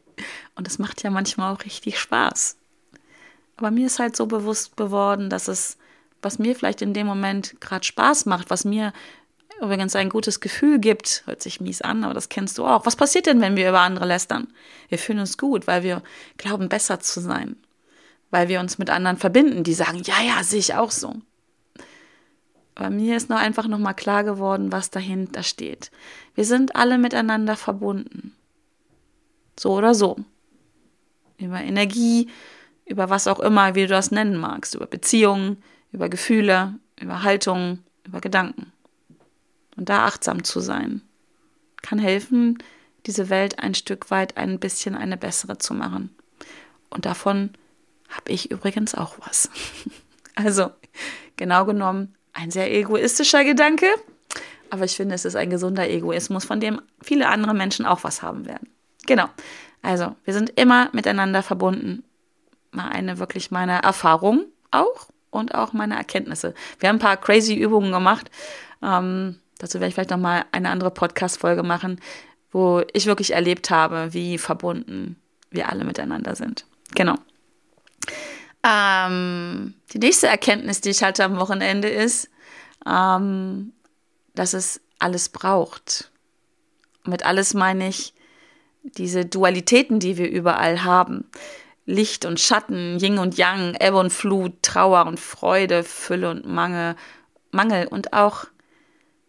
Und 0.55 0.67
das 0.67 0.77
macht 0.77 1.01
ja 1.03 1.09
manchmal 1.09 1.53
auch 1.53 1.63
richtig 1.63 1.97
Spaß. 1.97 2.57
Aber 3.57 3.71
mir 3.71 3.87
ist 3.87 3.99
halt 3.99 4.15
so 4.15 4.25
bewusst 4.25 4.77
geworden, 4.77 5.29
dass 5.29 5.47
es, 5.47 5.77
was 6.21 6.37
mir 6.37 6.55
vielleicht 6.55 6.81
in 6.81 6.93
dem 6.93 7.07
Moment 7.07 7.59
gerade 7.61 7.85
Spaß 7.85 8.25
macht, 8.25 8.49
was 8.49 8.65
mir 8.65 8.93
übrigens 9.61 9.95
ein 9.95 10.09
gutes 10.09 10.39
Gefühl 10.39 10.79
gibt, 10.79 11.23
hört 11.25 11.41
sich 11.41 11.61
mies 11.61 11.81
an, 11.81 12.03
aber 12.03 12.15
das 12.15 12.29
kennst 12.29 12.57
du 12.57 12.65
auch. 12.65 12.85
Was 12.85 12.95
passiert 12.95 13.27
denn, 13.27 13.41
wenn 13.41 13.55
wir 13.55 13.69
über 13.69 13.81
andere 13.81 14.05
lästern? 14.05 14.47
Wir 14.89 14.97
fühlen 14.97 15.19
uns 15.19 15.37
gut, 15.37 15.67
weil 15.67 15.83
wir 15.83 16.01
glauben, 16.37 16.67
besser 16.67 16.99
zu 16.99 17.21
sein. 17.21 17.55
Weil 18.31 18.47
wir 18.47 18.59
uns 18.59 18.77
mit 18.77 18.89
anderen 18.89 19.17
verbinden, 19.17 19.63
die 19.63 19.73
sagen, 19.73 20.01
ja, 20.03 20.21
ja, 20.21 20.43
sehe 20.43 20.59
ich 20.59 20.73
auch 20.73 20.91
so. 20.91 21.15
Bei 22.75 22.89
mir 22.89 23.17
ist 23.17 23.29
noch 23.29 23.37
einfach 23.37 23.67
nochmal 23.67 23.93
klar 23.93 24.23
geworden, 24.23 24.71
was 24.71 24.89
dahinter 24.89 25.43
steht. 25.43 25.91
Wir 26.33 26.45
sind 26.45 26.75
alle 26.75 26.97
miteinander 26.97 27.55
verbunden. 27.55 28.33
So 29.59 29.73
oder 29.73 29.93
so. 29.93 30.17
Über 31.37 31.61
Energie, 31.61 32.29
über 32.85 33.09
was 33.09 33.27
auch 33.27 33.39
immer, 33.39 33.75
wie 33.75 33.81
du 33.81 33.89
das 33.89 34.11
nennen 34.11 34.37
magst, 34.37 34.75
über 34.75 34.87
Beziehungen, 34.87 35.61
über 35.91 36.09
Gefühle, 36.09 36.75
über 36.99 37.23
Haltungen, 37.23 37.83
über 38.05 38.21
Gedanken. 38.21 38.71
Und 39.75 39.89
da 39.89 40.05
achtsam 40.05 40.43
zu 40.43 40.59
sein, 40.59 41.01
kann 41.81 41.99
helfen, 41.99 42.57
diese 43.05 43.29
Welt 43.29 43.59
ein 43.59 43.73
Stück 43.73 44.11
weit 44.11 44.37
ein 44.37 44.59
bisschen 44.59 44.95
eine 44.95 45.17
bessere 45.17 45.57
zu 45.57 45.73
machen. 45.73 46.15
Und 46.89 47.05
davon 47.05 47.51
habe 48.11 48.31
ich 48.31 48.51
übrigens 48.51 48.95
auch 48.95 49.15
was. 49.19 49.49
Also, 50.33 50.71
genau 51.35 51.65
genommen, 51.65 52.15
ein 52.31 52.51
sehr 52.51 52.73
egoistischer 52.73 53.43
Gedanke, 53.43 53.85
aber 54.69 54.85
ich 54.85 54.95
finde, 54.95 55.13
es 55.13 55.25
ist 55.25 55.35
ein 55.35 55.49
gesunder 55.49 55.89
Egoismus, 55.89 56.45
von 56.45 56.61
dem 56.61 56.81
viele 57.01 57.27
andere 57.27 57.53
Menschen 57.53 57.85
auch 57.85 58.05
was 58.05 58.21
haben 58.21 58.45
werden. 58.45 58.69
Genau. 59.05 59.25
Also, 59.81 60.15
wir 60.23 60.33
sind 60.33 60.51
immer 60.51 60.89
miteinander 60.93 61.43
verbunden. 61.43 62.03
Mal 62.71 62.87
eine 62.87 63.19
wirklich 63.19 63.51
meine 63.51 63.83
Erfahrung 63.83 64.45
auch 64.71 65.09
und 65.29 65.53
auch 65.53 65.73
meine 65.73 65.95
Erkenntnisse. 65.97 66.53
Wir 66.79 66.87
haben 66.87 66.95
ein 66.95 66.99
paar 66.99 67.17
crazy 67.17 67.55
Übungen 67.55 67.91
gemacht. 67.91 68.31
Ähm, 68.81 69.39
dazu 69.57 69.79
werde 69.79 69.89
ich 69.89 69.95
vielleicht 69.95 70.11
nochmal 70.11 70.45
eine 70.53 70.69
andere 70.69 70.91
Podcast-Folge 70.91 71.63
machen, 71.63 71.99
wo 72.51 72.81
ich 72.93 73.05
wirklich 73.07 73.33
erlebt 73.33 73.69
habe, 73.69 74.13
wie 74.13 74.37
verbunden 74.37 75.17
wir 75.49 75.69
alle 75.69 75.83
miteinander 75.83 76.35
sind. 76.35 76.65
Genau. 76.95 77.15
Ähm, 78.63 79.73
die 79.93 79.99
nächste 79.99 80.27
Erkenntnis, 80.27 80.81
die 80.81 80.89
ich 80.89 81.03
hatte 81.03 81.23
am 81.23 81.37
Wochenende, 81.37 81.89
ist, 81.89 82.29
ähm, 82.85 83.73
dass 84.35 84.53
es 84.53 84.81
alles 84.99 85.29
braucht. 85.29 86.11
Mit 87.05 87.25
alles 87.25 87.53
meine 87.53 87.87
ich 87.87 88.13
diese 88.83 89.25
Dualitäten, 89.25 89.99
die 89.99 90.17
wir 90.17 90.29
überall 90.29 90.83
haben. 90.83 91.25
Licht 91.85 92.25
und 92.25 92.39
Schatten, 92.39 92.99
Yin 92.99 93.17
und 93.17 93.37
Yang, 93.37 93.75
Ebbe 93.79 93.97
und 93.97 94.11
Flut, 94.11 94.61
Trauer 94.61 95.07
und 95.07 95.19
Freude, 95.19 95.83
Fülle 95.83 96.29
und 96.29 96.45
Mangel, 96.45 96.95
Mangel 97.51 97.87
und 97.87 98.13
auch 98.13 98.45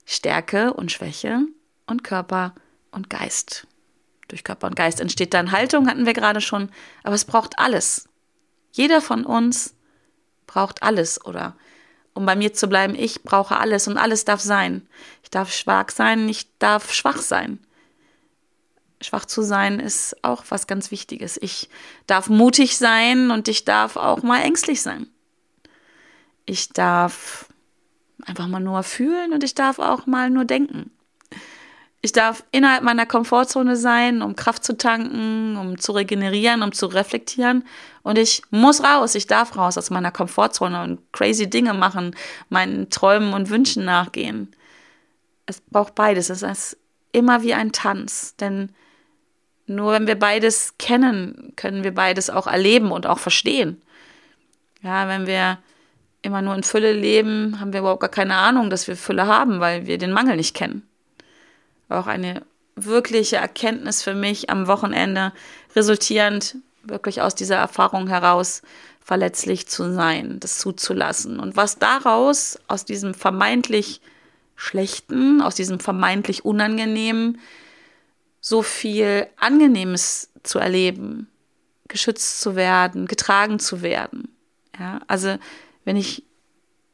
Stärke 0.04 0.74
und 0.74 0.92
Schwäche 0.92 1.46
und 1.86 2.04
Körper 2.04 2.54
und 2.90 3.08
Geist. 3.08 3.66
Durch 4.28 4.44
Körper 4.44 4.66
und 4.66 4.76
Geist 4.76 5.00
entsteht 5.00 5.34
dann 5.34 5.52
Haltung, 5.52 5.88
hatten 5.88 6.06
wir 6.06 6.12
gerade 6.12 6.40
schon, 6.40 6.70
aber 7.02 7.14
es 7.14 7.24
braucht 7.24 7.58
alles. 7.58 8.08
Jeder 8.72 9.00
von 9.00 9.24
uns 9.24 9.74
braucht 10.46 10.82
alles 10.82 11.24
oder 11.24 11.56
um 12.14 12.26
bei 12.26 12.36
mir 12.36 12.52
zu 12.52 12.66
bleiben, 12.66 12.94
ich 12.94 13.22
brauche 13.22 13.56
alles 13.56 13.88
und 13.88 13.96
alles 13.96 14.24
darf 14.24 14.40
sein. 14.40 14.86
Ich 15.22 15.30
darf 15.30 15.52
stark 15.52 15.92
sein, 15.92 16.28
ich 16.28 16.58
darf 16.58 16.92
schwach 16.92 17.18
sein. 17.18 17.58
Schwach 19.00 19.24
zu 19.24 19.42
sein 19.42 19.80
ist 19.80 20.22
auch 20.22 20.44
was 20.48 20.66
ganz 20.66 20.90
Wichtiges. 20.90 21.38
Ich 21.40 21.68
darf 22.06 22.28
mutig 22.28 22.76
sein 22.76 23.30
und 23.30 23.48
ich 23.48 23.64
darf 23.64 23.96
auch 23.96 24.22
mal 24.22 24.42
ängstlich 24.42 24.82
sein. 24.82 25.06
Ich 26.44 26.68
darf 26.68 27.48
einfach 28.24 28.46
mal 28.46 28.60
nur 28.60 28.82
fühlen 28.82 29.32
und 29.32 29.42
ich 29.42 29.54
darf 29.54 29.78
auch 29.78 30.06
mal 30.06 30.30
nur 30.30 30.44
denken. 30.44 30.90
Ich 32.04 32.10
darf 32.10 32.42
innerhalb 32.50 32.82
meiner 32.82 33.06
Komfortzone 33.06 33.76
sein, 33.76 34.22
um 34.22 34.34
Kraft 34.34 34.64
zu 34.64 34.76
tanken, 34.76 35.56
um 35.56 35.78
zu 35.78 35.92
regenerieren, 35.92 36.64
um 36.64 36.72
zu 36.72 36.86
reflektieren. 36.86 37.64
Und 38.02 38.18
ich 38.18 38.42
muss 38.50 38.82
raus, 38.82 39.14
ich 39.14 39.28
darf 39.28 39.56
raus 39.56 39.78
aus 39.78 39.90
meiner 39.90 40.10
Komfortzone 40.10 40.82
und 40.82 41.12
crazy 41.12 41.48
Dinge 41.48 41.74
machen, 41.74 42.16
meinen 42.48 42.90
Träumen 42.90 43.32
und 43.32 43.50
Wünschen 43.50 43.84
nachgehen. 43.84 44.50
Es 45.46 45.60
braucht 45.60 45.94
beides. 45.94 46.28
Es 46.28 46.42
ist 46.42 46.76
immer 47.12 47.42
wie 47.42 47.54
ein 47.54 47.70
Tanz. 47.70 48.34
Denn 48.34 48.70
nur 49.68 49.92
wenn 49.92 50.08
wir 50.08 50.18
beides 50.18 50.74
kennen, 50.78 51.52
können 51.54 51.84
wir 51.84 51.94
beides 51.94 52.30
auch 52.30 52.48
erleben 52.48 52.90
und 52.90 53.06
auch 53.06 53.20
verstehen. 53.20 53.80
Ja, 54.82 55.06
wenn 55.06 55.28
wir 55.28 55.58
immer 56.22 56.42
nur 56.42 56.56
in 56.56 56.64
Fülle 56.64 56.94
leben, 56.94 57.60
haben 57.60 57.72
wir 57.72 57.78
überhaupt 57.78 58.00
gar 58.00 58.10
keine 58.10 58.34
Ahnung, 58.34 58.70
dass 58.70 58.88
wir 58.88 58.96
Fülle 58.96 59.28
haben, 59.28 59.60
weil 59.60 59.86
wir 59.86 59.98
den 59.98 60.10
Mangel 60.10 60.34
nicht 60.34 60.56
kennen 60.56 60.88
auch 61.98 62.06
eine 62.06 62.42
wirkliche 62.76 63.36
Erkenntnis 63.36 64.02
für 64.02 64.14
mich 64.14 64.50
am 64.50 64.66
Wochenende, 64.66 65.32
resultierend 65.74 66.56
wirklich 66.82 67.20
aus 67.22 67.34
dieser 67.34 67.56
Erfahrung 67.56 68.08
heraus, 68.08 68.62
verletzlich 69.00 69.66
zu 69.68 69.92
sein, 69.92 70.38
das 70.40 70.58
zuzulassen. 70.58 71.40
Und 71.40 71.56
was 71.56 71.78
daraus, 71.78 72.58
aus 72.68 72.84
diesem 72.84 73.14
vermeintlich 73.14 74.00
Schlechten, 74.56 75.42
aus 75.42 75.54
diesem 75.54 75.80
vermeintlich 75.80 76.44
Unangenehmen, 76.44 77.40
so 78.40 78.62
viel 78.62 79.26
Angenehmes 79.36 80.30
zu 80.42 80.58
erleben, 80.58 81.28
geschützt 81.88 82.40
zu 82.40 82.56
werden, 82.56 83.06
getragen 83.06 83.58
zu 83.58 83.82
werden. 83.82 84.34
Ja, 84.78 85.00
also 85.06 85.36
wenn 85.84 85.96
ich 85.96 86.24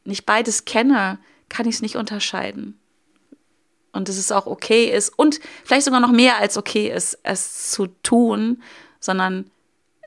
nicht 0.04 0.26
beides 0.26 0.64
kenne, 0.64 1.18
kann 1.48 1.66
ich 1.66 1.76
es 1.76 1.82
nicht 1.82 1.96
unterscheiden 1.96 2.78
und 3.92 4.08
dass 4.08 4.16
es 4.16 4.32
auch 4.32 4.46
okay 4.46 4.86
ist 4.86 5.10
und 5.10 5.40
vielleicht 5.64 5.84
sogar 5.84 6.00
noch 6.00 6.12
mehr 6.12 6.38
als 6.38 6.56
okay 6.56 6.90
ist, 6.90 7.18
es 7.22 7.70
zu 7.70 7.86
tun, 8.02 8.62
sondern 9.00 9.50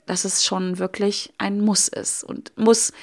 dass 0.05 0.25
es 0.25 0.43
schon 0.43 0.77
wirklich 0.77 1.33
ein 1.37 1.61
Muss 1.61 1.87
ist 1.87 2.23
und 2.23 2.51
muss 2.57 2.93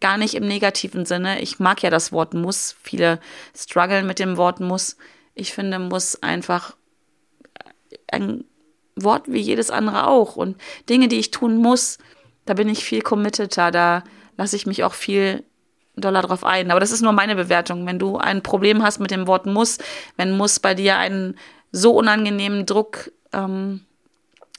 gar 0.00 0.18
nicht 0.18 0.34
im 0.34 0.46
negativen 0.46 1.06
Sinne. 1.06 1.40
Ich 1.40 1.58
mag 1.58 1.82
ja 1.82 1.90
das 1.90 2.12
Wort 2.12 2.34
muss. 2.34 2.76
Viele 2.82 3.20
strugglen 3.56 4.06
mit 4.06 4.18
dem 4.18 4.36
Wort 4.36 4.60
muss. 4.60 4.96
Ich 5.34 5.52
finde 5.52 5.78
muss 5.78 6.22
einfach 6.22 6.76
ein 8.08 8.44
Wort 8.96 9.24
wie 9.26 9.40
jedes 9.40 9.70
andere 9.70 10.06
auch 10.06 10.36
und 10.36 10.56
Dinge, 10.88 11.08
die 11.08 11.18
ich 11.18 11.30
tun 11.30 11.56
muss, 11.56 11.98
da 12.44 12.54
bin 12.54 12.68
ich 12.68 12.84
viel 12.84 13.02
committeter, 13.02 13.70
da 13.70 14.04
lasse 14.36 14.56
ich 14.56 14.66
mich 14.66 14.84
auch 14.84 14.94
viel 14.94 15.44
Dollar 15.96 16.22
drauf 16.22 16.44
ein. 16.44 16.70
Aber 16.70 16.80
das 16.80 16.90
ist 16.90 17.02
nur 17.02 17.12
meine 17.12 17.36
Bewertung. 17.36 17.86
Wenn 17.86 17.98
du 17.98 18.16
ein 18.16 18.42
Problem 18.42 18.82
hast 18.82 19.00
mit 19.00 19.10
dem 19.10 19.26
Wort 19.26 19.46
muss, 19.46 19.78
wenn 20.16 20.36
muss 20.36 20.60
bei 20.60 20.74
dir 20.74 20.96
einen 20.96 21.36
so 21.72 21.92
unangenehmen 21.92 22.66
Druck 22.66 23.10
ähm, 23.32 23.80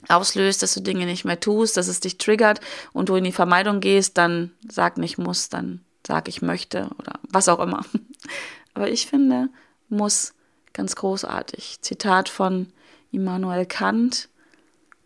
auslöst, 0.08 0.62
dass 0.62 0.74
du 0.74 0.80
Dinge 0.80 1.06
nicht 1.06 1.24
mehr 1.24 1.40
tust, 1.40 1.76
dass 1.76 1.88
es 1.88 2.00
dich 2.00 2.18
triggert 2.18 2.60
und 2.92 3.08
du 3.08 3.16
in 3.16 3.24
die 3.24 3.32
Vermeidung 3.32 3.80
gehst, 3.80 4.18
dann 4.18 4.52
sag 4.68 4.98
nicht 4.98 5.18
muss, 5.18 5.48
dann 5.48 5.80
sag 6.06 6.28
ich 6.28 6.42
möchte 6.42 6.88
oder 6.98 7.18
was 7.28 7.48
auch 7.48 7.60
immer. 7.60 7.84
Aber 8.74 8.88
ich 8.88 9.06
finde 9.06 9.48
muss 9.88 10.34
ganz 10.72 10.96
großartig. 10.96 11.78
Zitat 11.80 12.28
von 12.28 12.68
Immanuel 13.12 13.66
Kant. 13.66 14.28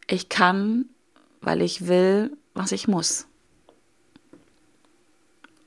Ich 0.06 0.28
kann, 0.28 0.86
weil 1.40 1.62
ich 1.62 1.86
will, 1.86 2.36
was 2.54 2.72
ich 2.72 2.88
muss. 2.88 3.26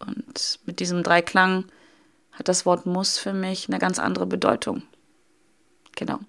Und 0.06 0.60
mit 0.66 0.80
diesem 0.80 1.04
Dreiklang 1.04 1.66
hat 2.32 2.48
das 2.48 2.66
Wort 2.66 2.86
muss 2.86 3.18
für 3.18 3.34
mich 3.34 3.68
eine 3.70 3.80
ganz 3.80 4.00
andere 4.00 4.26
Bedeutung. 4.26 4.84
Genau. 5.96 6.20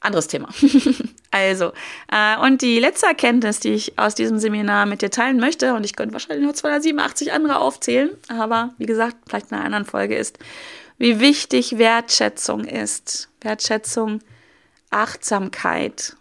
Anderes 0.00 0.28
Thema. 0.28 0.48
also, 1.32 1.72
äh, 2.12 2.38
und 2.38 2.62
die 2.62 2.78
letzte 2.78 3.06
Erkenntnis, 3.06 3.58
die 3.58 3.70
ich 3.70 3.98
aus 3.98 4.14
diesem 4.14 4.38
Seminar 4.38 4.86
mit 4.86 5.02
dir 5.02 5.10
teilen 5.10 5.40
möchte, 5.40 5.74
und 5.74 5.84
ich 5.84 5.96
könnte 5.96 6.12
wahrscheinlich 6.12 6.44
nur 6.44 6.54
287 6.54 7.32
andere 7.32 7.58
aufzählen, 7.58 8.10
aber 8.28 8.74
wie 8.78 8.86
gesagt, 8.86 9.16
vielleicht 9.26 9.50
in 9.50 9.56
einer 9.56 9.64
anderen 9.64 9.84
Folge 9.86 10.16
ist, 10.16 10.38
wie 10.98 11.18
wichtig 11.18 11.78
Wertschätzung 11.78 12.64
ist. 12.64 13.28
Wertschätzung, 13.40 14.20
Achtsamkeit 14.90 16.16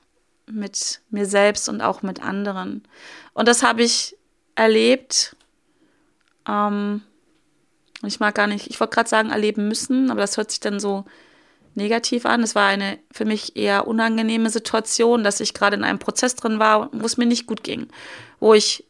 mit 0.48 1.02
mir 1.10 1.26
selbst 1.26 1.70
und 1.70 1.82
auch 1.82 2.02
mit 2.02 2.22
anderen. 2.22 2.84
Und 3.34 3.48
das 3.48 3.62
habe 3.62 3.84
ich 3.84 4.16
erlebt 4.56 5.36
ähm, 6.48 7.02
ich 8.04 8.20
mag 8.20 8.36
gar 8.36 8.48
nicht, 8.48 8.68
ich 8.68 8.80
wollte 8.80 8.96
gerade 8.96 9.10
sagen, 9.10 9.32
erleben 9.32 9.68
müssen, 9.68 10.12
aber 10.12 10.22
das 10.22 10.38
hört 10.38 10.52
sich 10.52 10.60
dann 10.60 10.80
so 10.80 11.06
negativ 11.76 12.26
an. 12.26 12.44
Es 12.44 12.56
war 12.56 12.68
eine 12.68 13.00
für 13.12 13.26
mich 13.26 13.56
eher 13.56 13.88
unangenehme 13.88 14.50
Situation, 14.50 15.24
dass 15.24 15.40
ich 15.40 15.54
gerade 15.54 15.76
in 15.76 15.84
einem 15.84 16.00
Prozess 16.00 16.36
drin 16.36 16.60
war, 16.60 16.90
wo 16.92 17.06
es 17.06 17.18
mir 17.18 17.26
nicht 17.26 17.48
gut 17.48 17.64
ging, 17.64 17.88
wo 18.40 18.54
ich 18.54 18.86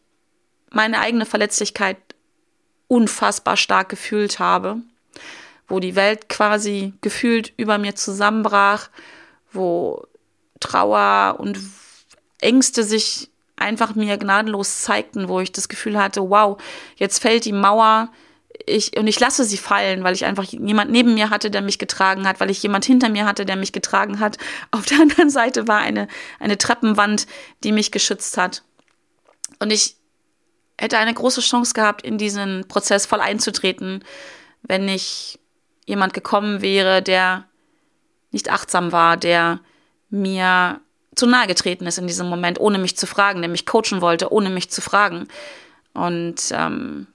meine 0.71 0.99
eigene 0.99 1.25
Verletzlichkeit 1.25 1.97
unfassbar 2.87 3.57
stark 3.57 3.89
gefühlt 3.89 4.39
habe, 4.39 4.77
wo 5.67 5.79
die 5.79 5.95
Welt 5.95 6.29
quasi 6.29 6.93
gefühlt 7.01 7.53
über 7.57 7.77
mir 7.77 7.95
zusammenbrach, 7.95 8.89
wo 9.51 10.05
Trauer 10.59 11.39
und 11.39 11.59
Ängste 12.39 12.83
sich 12.83 13.29
einfach 13.57 13.95
mir 13.95 14.17
gnadenlos 14.17 14.81
zeigten, 14.81 15.27
wo 15.27 15.39
ich 15.39 15.51
das 15.51 15.67
Gefühl 15.67 15.97
hatte, 15.97 16.29
wow, 16.29 16.61
jetzt 16.95 17.21
fällt 17.21 17.45
die 17.45 17.53
Mauer, 17.53 18.09
ich, 18.65 18.97
und 18.97 19.07
ich 19.07 19.19
lasse 19.19 19.43
sie 19.43 19.57
fallen, 19.57 20.03
weil 20.03 20.13
ich 20.13 20.25
einfach 20.25 20.43
jemand 20.43 20.91
neben 20.91 21.13
mir 21.13 21.29
hatte, 21.29 21.51
der 21.51 21.61
mich 21.61 21.79
getragen 21.79 22.27
hat, 22.27 22.39
weil 22.39 22.49
ich 22.49 22.61
jemand 22.63 22.85
hinter 22.85 23.09
mir 23.09 23.25
hatte, 23.25 23.45
der 23.45 23.55
mich 23.55 23.71
getragen 23.71 24.19
hat. 24.19 24.37
Auf 24.71 24.85
der 24.85 24.99
anderen 24.99 25.29
Seite 25.29 25.67
war 25.67 25.79
eine, 25.79 26.07
eine 26.39 26.57
Treppenwand, 26.57 27.27
die 27.63 27.71
mich 27.71 27.91
geschützt 27.91 28.37
hat. 28.37 28.63
Und 29.59 29.71
ich 29.71 29.95
hätte 30.77 30.97
eine 30.97 31.13
große 31.13 31.41
Chance 31.41 31.73
gehabt, 31.73 32.03
in 32.03 32.17
diesen 32.17 32.67
Prozess 32.67 33.05
voll 33.05 33.21
einzutreten, 33.21 34.03
wenn 34.61 34.85
nicht 34.85 35.39
jemand 35.85 36.13
gekommen 36.13 36.61
wäre, 36.61 37.01
der 37.01 37.45
nicht 38.31 38.51
achtsam 38.51 38.91
war, 38.91 39.17
der 39.17 39.61
mir 40.09 40.81
zu 41.17 41.25
nahe 41.25 41.47
getreten 41.47 41.87
ist 41.87 41.97
in 41.97 42.07
diesem 42.07 42.27
Moment, 42.27 42.59
ohne 42.59 42.77
mich 42.77 42.97
zu 42.97 43.07
fragen, 43.07 43.41
der 43.41 43.49
mich 43.49 43.65
coachen 43.65 44.01
wollte, 44.01 44.31
ohne 44.31 44.49
mich 44.49 44.69
zu 44.69 44.81
fragen. 44.81 45.27
Und 45.93 46.51
ähm, 46.51 47.07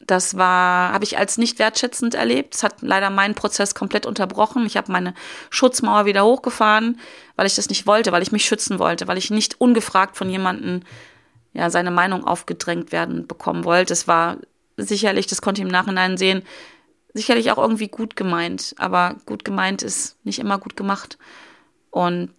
das 0.00 0.36
war, 0.36 0.92
habe 0.92 1.04
ich 1.04 1.16
als 1.16 1.38
nicht 1.38 1.58
wertschätzend 1.58 2.14
erlebt. 2.14 2.54
Es 2.54 2.62
hat 2.62 2.82
leider 2.82 3.08
meinen 3.08 3.34
Prozess 3.34 3.74
komplett 3.74 4.04
unterbrochen. 4.04 4.66
Ich 4.66 4.76
habe 4.76 4.92
meine 4.92 5.14
Schutzmauer 5.50 6.04
wieder 6.04 6.24
hochgefahren, 6.24 7.00
weil 7.36 7.46
ich 7.46 7.54
das 7.54 7.68
nicht 7.68 7.86
wollte, 7.86 8.12
weil 8.12 8.22
ich 8.22 8.32
mich 8.32 8.44
schützen 8.44 8.78
wollte, 8.78 9.06
weil 9.08 9.18
ich 9.18 9.30
nicht 9.30 9.60
ungefragt 9.60 10.16
von 10.16 10.28
jemandem 10.28 10.82
ja 11.52 11.70
seine 11.70 11.90
Meinung 11.90 12.24
aufgedrängt 12.24 12.92
werden 12.92 13.26
bekommen 13.26 13.64
wollte. 13.64 13.92
Es 13.92 14.08
war 14.08 14.38
sicherlich, 14.76 15.26
das 15.26 15.42
konnte 15.42 15.60
ich 15.60 15.66
im 15.66 15.72
Nachhinein 15.72 16.16
sehen, 16.16 16.42
sicherlich 17.14 17.50
auch 17.52 17.58
irgendwie 17.58 17.88
gut 17.88 18.16
gemeint, 18.16 18.74
aber 18.78 19.16
gut 19.26 19.44
gemeint 19.44 19.82
ist 19.82 20.16
nicht 20.24 20.38
immer 20.38 20.58
gut 20.58 20.76
gemacht. 20.76 21.18
Und 21.90 22.30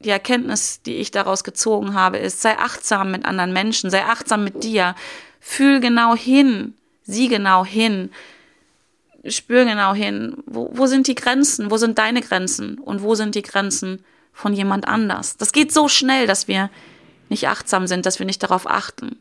die 0.00 0.10
Erkenntnis, 0.10 0.82
die 0.82 0.96
ich 0.96 1.10
daraus 1.10 1.44
gezogen 1.44 1.94
habe, 1.94 2.18
ist, 2.18 2.40
sei 2.40 2.58
achtsam 2.58 3.10
mit 3.10 3.24
anderen 3.24 3.52
Menschen, 3.52 3.90
sei 3.90 4.04
achtsam 4.04 4.44
mit 4.44 4.64
dir, 4.64 4.94
fühl 5.40 5.80
genau 5.80 6.16
hin, 6.16 6.74
sieh 7.02 7.28
genau 7.28 7.64
hin, 7.64 8.10
spür 9.26 9.64
genau 9.66 9.94
hin, 9.94 10.38
wo, 10.46 10.70
wo 10.72 10.86
sind 10.86 11.06
die 11.06 11.14
Grenzen, 11.14 11.70
wo 11.70 11.76
sind 11.76 11.98
deine 11.98 12.22
Grenzen 12.22 12.78
und 12.78 13.02
wo 13.02 13.14
sind 13.14 13.34
die 13.34 13.42
Grenzen 13.42 14.04
von 14.32 14.54
jemand 14.54 14.88
anders. 14.88 15.36
Das 15.36 15.52
geht 15.52 15.72
so 15.72 15.88
schnell, 15.88 16.26
dass 16.26 16.48
wir 16.48 16.70
nicht 17.28 17.48
achtsam 17.48 17.86
sind, 17.86 18.06
dass 18.06 18.18
wir 18.18 18.26
nicht 18.26 18.42
darauf 18.42 18.68
achten, 18.68 19.18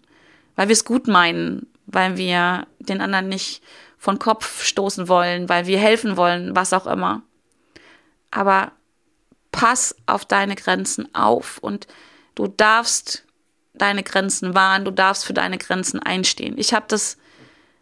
weil 0.55 0.69
wir 0.69 0.73
es 0.73 0.85
gut 0.85 1.07
meinen, 1.07 1.67
weil 1.87 2.15
wir 2.15 2.67
den 2.79 3.01
anderen 3.01 3.27
nicht 3.27 3.61
von 3.97 4.17
Kopf 4.17 4.63
stoßen 4.63 5.09
wollen, 5.09 5.49
weil 5.49 5.67
wir 5.67 5.77
helfen 5.77 6.15
wollen, 6.15 6.55
was 6.55 6.71
auch 6.71 6.87
immer. 6.87 7.21
Aber 8.31 8.71
pass 9.59 9.93
auf 10.05 10.23
deine 10.23 10.55
Grenzen 10.55 11.13
auf 11.13 11.57
und 11.57 11.87
du 12.35 12.47
darfst 12.47 13.25
deine 13.73 14.03
Grenzen 14.03 14.55
wahren, 14.55 14.85
du 14.85 14.91
darfst 14.91 15.25
für 15.25 15.33
deine 15.33 15.57
Grenzen 15.57 15.99
einstehen. 15.99 16.57
Ich 16.57 16.73
habe 16.73 16.85
das 16.87 17.17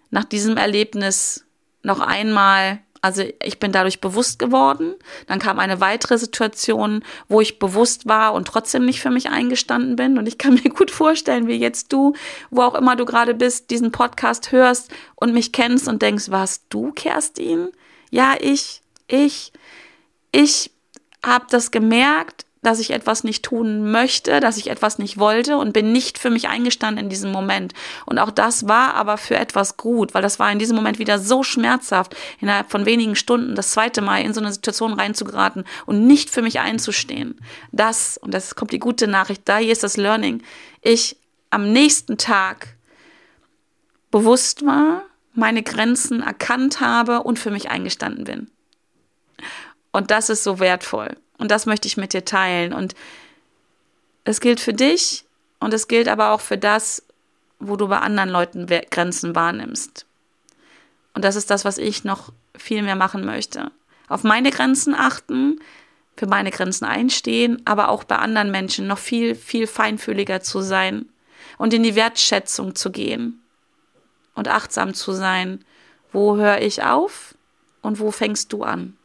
nach 0.10 0.24
diesem 0.24 0.58
Erlebnis 0.58 1.46
noch 1.84 2.00
einmal 2.00 2.80
also 3.00 3.24
ich 3.44 3.60
bin 3.60 3.72
dadurch 3.72 4.02
bewusst 4.02 4.40
geworden. 4.40 4.96
Dann 5.28 5.38
kam 5.38 5.60
eine 5.60 5.80
weitere 5.80 6.18
Situation, 6.18 7.04
wo 7.28 7.40
ich 7.42 7.60
bewusst 7.60 8.08
war 8.08 8.34
und 8.34 8.48
trotzdem 8.48 8.86
nicht 8.86 9.02
für 9.02 9.12
mich 9.12 9.30
eingestanden 9.30 9.96
bin. 9.96 10.18
Und 10.18 10.28
ich 10.28 10.40
kann 10.40 10.56
mir 10.56 10.72
gut 10.72 10.90
vorstellen, 10.90 11.48
wie 11.48 11.58
jetzt 11.58 11.94
du, 11.94 12.16
wo 12.50 12.64
auch 12.64 12.74
immer 12.74 12.96
du 12.96 13.06
gerade 13.06 13.36
bist, 13.36 13.70
diesen 13.70 13.92
Podcast 13.92 14.52
hörst 14.52 14.92
und 15.16 15.32
mich 15.32 15.52
kennst 15.52 15.88
und 15.88 16.02
denkst, 16.02 16.32
warst 16.32 16.64
du, 16.70 16.92
Kerstin? 16.92 17.70
Ja, 18.10 18.34
ich, 18.40 18.82
ich, 19.08 19.54
ich 20.32 20.72
habe 21.28 21.46
das 21.50 21.72
gemerkt 21.72 22.48
dass 22.68 22.80
ich 22.80 22.92
etwas 22.92 23.24
nicht 23.24 23.44
tun 23.44 23.92
möchte, 23.92 24.40
dass 24.40 24.58
ich 24.58 24.70
etwas 24.70 25.00
nicht 25.00 25.18
wollte 25.18 25.58
und 25.58 25.74
bin 25.74 25.92
nicht 25.92 26.18
für 26.18 26.30
mich 26.30 26.50
eingestanden 26.50 27.06
in 27.06 27.10
diesem 27.10 27.32
Moment. 27.32 27.74
Und 28.06 28.20
auch 28.20 28.32
das 28.32 28.68
war 28.68 28.96
aber 28.96 29.18
für 29.18 29.38
etwas 29.38 29.78
gut, 29.78 30.14
weil 30.14 30.22
das 30.22 30.38
war 30.38 30.52
in 30.52 30.60
diesem 30.60 30.76
Moment 30.76 31.00
wieder 31.00 31.20
so 31.20 31.44
schmerzhaft, 31.44 32.16
innerhalb 32.42 32.70
von 32.70 32.86
wenigen 32.86 33.16
Stunden 33.16 33.56
das 33.56 33.72
zweite 33.72 34.02
Mal 34.02 34.22
in 34.22 34.34
so 34.34 34.42
eine 34.42 34.52
Situation 34.52 34.94
reinzugeraten 34.94 35.64
und 35.86 36.08
nicht 36.08 36.30
für 36.30 36.42
mich 36.42 36.60
einzustehen. 36.60 37.40
Das, 37.72 38.18
und 38.18 38.34
das 38.34 38.56
kommt 38.56 38.72
die 38.72 38.80
gute 38.80 39.08
Nachricht, 39.08 39.44
da 39.46 39.58
hier 39.58 39.72
ist 39.72 39.84
das 39.84 39.98
Learning, 39.98 40.44
ich 40.82 41.18
am 41.50 41.72
nächsten 41.72 42.18
Tag 42.18 42.76
bewusst 44.12 44.66
war, 44.66 45.04
meine 45.34 45.64
Grenzen 45.64 46.22
erkannt 46.22 46.82
habe 46.82 47.24
und 47.24 47.40
für 47.40 47.52
mich 47.52 47.70
eingestanden 47.70 48.26
bin. 48.26 48.52
Und 49.98 50.12
das 50.12 50.30
ist 50.30 50.44
so 50.44 50.60
wertvoll. 50.60 51.18
Und 51.40 51.50
das 51.50 51.66
möchte 51.66 51.88
ich 51.88 51.98
mit 51.98 52.14
dir 52.14 52.24
teilen. 52.24 52.72
Und 52.72 52.94
es 54.26 54.42
gilt 54.42 54.60
für 54.60 54.74
dich 54.74 55.26
und 55.60 55.74
es 55.74 55.88
gilt 55.88 56.08
aber 56.08 56.34
auch 56.34 56.42
für 56.42 56.60
das, 56.60 57.02
wo 57.58 57.78
du 57.78 57.88
bei 57.88 57.98
anderen 57.98 58.30
Leuten 58.30 58.68
Grenzen 58.68 59.34
wahrnimmst. 59.34 60.06
Und 61.16 61.26
das 61.26 61.36
ist 61.36 61.50
das, 61.50 61.66
was 61.66 61.80
ich 61.80 62.04
noch 62.04 62.32
viel 62.56 62.84
mehr 62.84 62.96
machen 62.96 63.26
möchte. 63.26 63.72
Auf 64.08 64.24
meine 64.24 64.52
Grenzen 64.52 64.94
achten, 64.94 65.62
für 66.16 66.28
meine 66.28 66.52
Grenzen 66.52 66.86
einstehen, 66.86 67.64
aber 67.66 67.90
auch 67.90 68.04
bei 68.04 68.18
anderen 68.18 68.52
Menschen 68.52 68.86
noch 68.86 69.00
viel, 69.00 69.34
viel 69.34 69.66
feinfühliger 69.66 70.42
zu 70.42 70.62
sein 70.62 71.10
und 71.58 71.74
in 71.74 71.82
die 71.82 71.96
Wertschätzung 71.96 72.76
zu 72.76 72.92
gehen 72.92 73.42
und 74.36 74.48
achtsam 74.48 74.94
zu 74.94 75.14
sein. 75.14 75.66
Wo 76.12 76.38
höre 76.38 76.62
ich 76.62 76.84
auf 76.84 77.34
und 77.82 78.00
wo 78.00 78.12
fängst 78.12 78.54
du 78.54 78.62
an? 78.62 78.97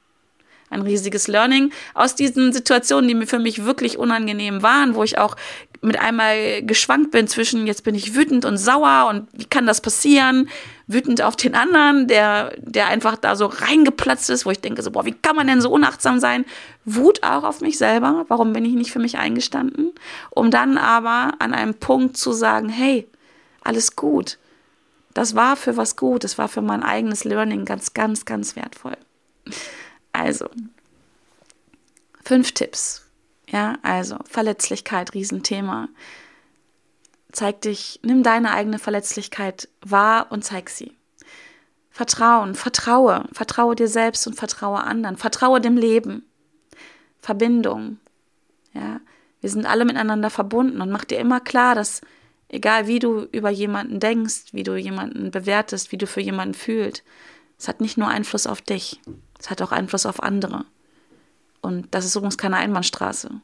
Ein 0.73 0.83
riesiges 0.83 1.29
Learning 1.29 1.73
aus 1.95 2.15
diesen 2.15 2.53
Situationen, 2.53 3.09
die 3.09 3.15
mir 3.15 3.27
für 3.27 3.39
mich 3.39 3.65
wirklich 3.65 3.99
unangenehm 3.99 4.63
waren, 4.63 4.95
wo 4.95 5.05
ich 5.05 5.19
auch 5.19 5.37
mit 5.83 5.99
einmal 5.99 6.63
geschwankt 6.63 7.11
bin 7.11 7.27
zwischen 7.27 7.67
jetzt 7.67 7.83
bin 7.83 7.97
ich 7.97 8.15
wütend 8.15 8.45
und 8.45 8.57
sauer 8.57 9.09
und 9.11 9.29
wie 9.33 9.45
kann 9.45 9.67
das 9.67 9.81
passieren? 9.81 10.49
Wütend 10.87 11.23
auf 11.23 11.35
den 11.35 11.55
anderen, 11.55 12.07
der, 12.07 12.55
der 12.59 12.87
einfach 12.87 13.17
da 13.17 13.35
so 13.35 13.47
reingeplatzt 13.47 14.31
ist, 14.31 14.47
wo 14.47 14.51
ich 14.51 14.61
denke 14.61 14.83
so, 14.83 14.93
boah, 14.93 15.05
wie 15.05 15.15
kann 15.15 15.35
man 15.35 15.49
denn 15.49 15.61
so 15.61 15.71
unachtsam 15.71 16.21
sein? 16.21 16.45
Wut 16.85 17.23
auch 17.25 17.43
auf 17.43 17.61
mich 17.61 17.79
selber. 17.79 18.25
Warum 18.29 18.53
bin 18.53 18.65
ich 18.65 18.75
nicht 18.75 18.93
für 18.93 19.01
mich 19.01 19.19
eingestanden? 19.19 19.93
Um 20.31 20.51
dann 20.51 20.79
aber 20.79 21.35
an 21.41 21.53
einem 21.53 21.75
Punkt 21.75 22.17
zu 22.17 22.33
sagen, 22.33 22.69
hey, 22.69 23.09
alles 23.63 23.97
gut. 23.97 24.39
Das 25.15 25.35
war 25.35 25.57
für 25.57 25.77
was 25.77 25.97
gut. 25.97 26.25
Das 26.25 26.39
war 26.39 26.49
für 26.49 26.63
mein 26.63 26.83
eigenes 26.83 27.25
Learning 27.25 27.65
ganz, 27.65 27.93
ganz, 27.93 28.25
ganz 28.25 28.55
wertvoll. 28.55 28.97
Also, 30.13 30.49
fünf 32.25 32.53
Tipps. 32.53 33.07
Ja, 33.49 33.79
also 33.83 34.19
Verletzlichkeit, 34.29 35.15
Riesenthema. 35.15 35.89
Zeig 37.33 37.63
dich, 37.63 38.01
nimm 38.03 38.23
deine 38.23 38.53
eigene 38.53 38.79
Verletzlichkeit 38.79 39.69
wahr 39.85 40.27
und 40.31 40.45
zeig 40.45 40.71
sie. 40.71 40.97
Vertrauen, 41.91 42.55
vertraue, 42.55 43.27
vertraue 43.33 43.75
dir 43.75 43.89
selbst 43.89 44.27
und 44.27 44.35
vertraue 44.35 44.83
anderen, 44.83 45.17
vertraue 45.19 45.61
dem 45.61 45.77
Leben. 45.77 46.25
Verbindung. 47.21 47.99
Ja, 48.73 49.01
wir 49.41 49.51
sind 49.51 49.67
alle 49.67 49.85
miteinander 49.85 50.31
verbunden 50.31 50.81
und 50.81 50.91
mach 50.91 51.05
dir 51.05 51.19
immer 51.19 51.41
klar, 51.41 51.75
dass 51.75 52.01
egal 52.49 52.87
wie 52.87 52.99
du 52.99 53.25
über 53.33 53.51
jemanden 53.51 54.01
denkst, 54.01 54.53
wie 54.53 54.63
du 54.63 54.77
jemanden 54.77 55.31
bewertest, 55.31 55.93
wie 55.93 55.99
du 55.99 56.07
für 56.07 56.21
jemanden 56.21 56.55
fühlst, 56.55 57.03
es 57.59 57.69
hat 57.69 57.81
nicht 57.81 57.99
nur 57.99 58.09
Einfluss 58.09 58.47
auf 58.47 58.61
dich, 58.61 59.01
es 59.43 59.51
hat 59.51 59.61
auch 59.61 59.73
Einfluss 59.73 60.07
auf 60.07 60.23
andere. 60.23 60.65
Und 61.63 61.93
das 61.93 62.05
ist 62.05 62.15
übrigens 62.15 62.39
keine 62.39 62.57
Einbahnstraße. 62.57 63.41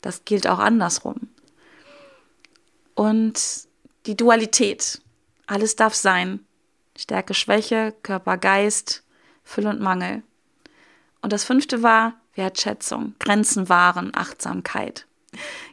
Das 0.00 0.24
gilt 0.24 0.48
auch 0.48 0.58
andersrum. 0.58 1.28
Und 2.94 3.40
die 4.06 4.16
Dualität. 4.16 5.00
Alles 5.46 5.76
darf 5.76 5.94
sein. 5.94 6.40
Stärke, 6.96 7.32
Schwäche, 7.32 7.94
Körper, 8.02 8.38
Geist, 8.38 9.04
Fülle 9.44 9.70
und 9.70 9.80
Mangel. 9.80 10.24
Und 11.22 11.32
das 11.32 11.44
fünfte 11.44 11.84
war 11.84 12.14
Wertschätzung, 12.34 13.14
Grenzen 13.20 13.68
wahren, 13.68 14.10
Achtsamkeit. 14.14 15.06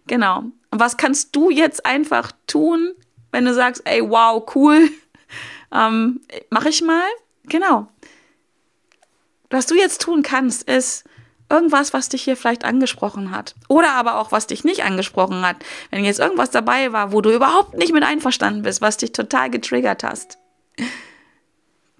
Genau. 0.05 0.43
Und 0.69 0.79
was 0.79 0.97
kannst 0.97 1.35
du 1.35 1.49
jetzt 1.49 1.83
einfach 1.83 2.31
tun, 2.45 2.93
wenn 3.31 3.45
du 3.45 3.55
sagst, 3.55 3.81
ey, 3.85 4.07
wow, 4.07 4.45
cool, 4.55 4.87
ähm, 5.71 6.21
mach 6.51 6.65
ich 6.65 6.83
mal? 6.83 7.07
Genau. 7.45 7.87
Was 9.49 9.65
du 9.65 9.75
jetzt 9.75 10.01
tun 10.01 10.21
kannst, 10.21 10.63
ist 10.63 11.03
irgendwas, 11.49 11.93
was 11.93 12.09
dich 12.09 12.23
hier 12.23 12.37
vielleicht 12.37 12.65
angesprochen 12.65 13.31
hat. 13.31 13.55
Oder 13.67 13.93
aber 13.93 14.19
auch, 14.19 14.31
was 14.31 14.47
dich 14.47 14.63
nicht 14.63 14.83
angesprochen 14.83 15.45
hat. 15.45 15.57
Wenn 15.91 16.03
jetzt 16.03 16.19
irgendwas 16.19 16.51
dabei 16.51 16.91
war, 16.91 17.11
wo 17.11 17.21
du 17.21 17.31
überhaupt 17.31 17.75
nicht 17.75 17.93
mit 17.93 18.03
einverstanden 18.03 18.63
bist, 18.63 18.81
was 18.81 18.97
dich 18.97 19.11
total 19.11 19.49
getriggert 19.49 20.03
hast, 20.03 20.39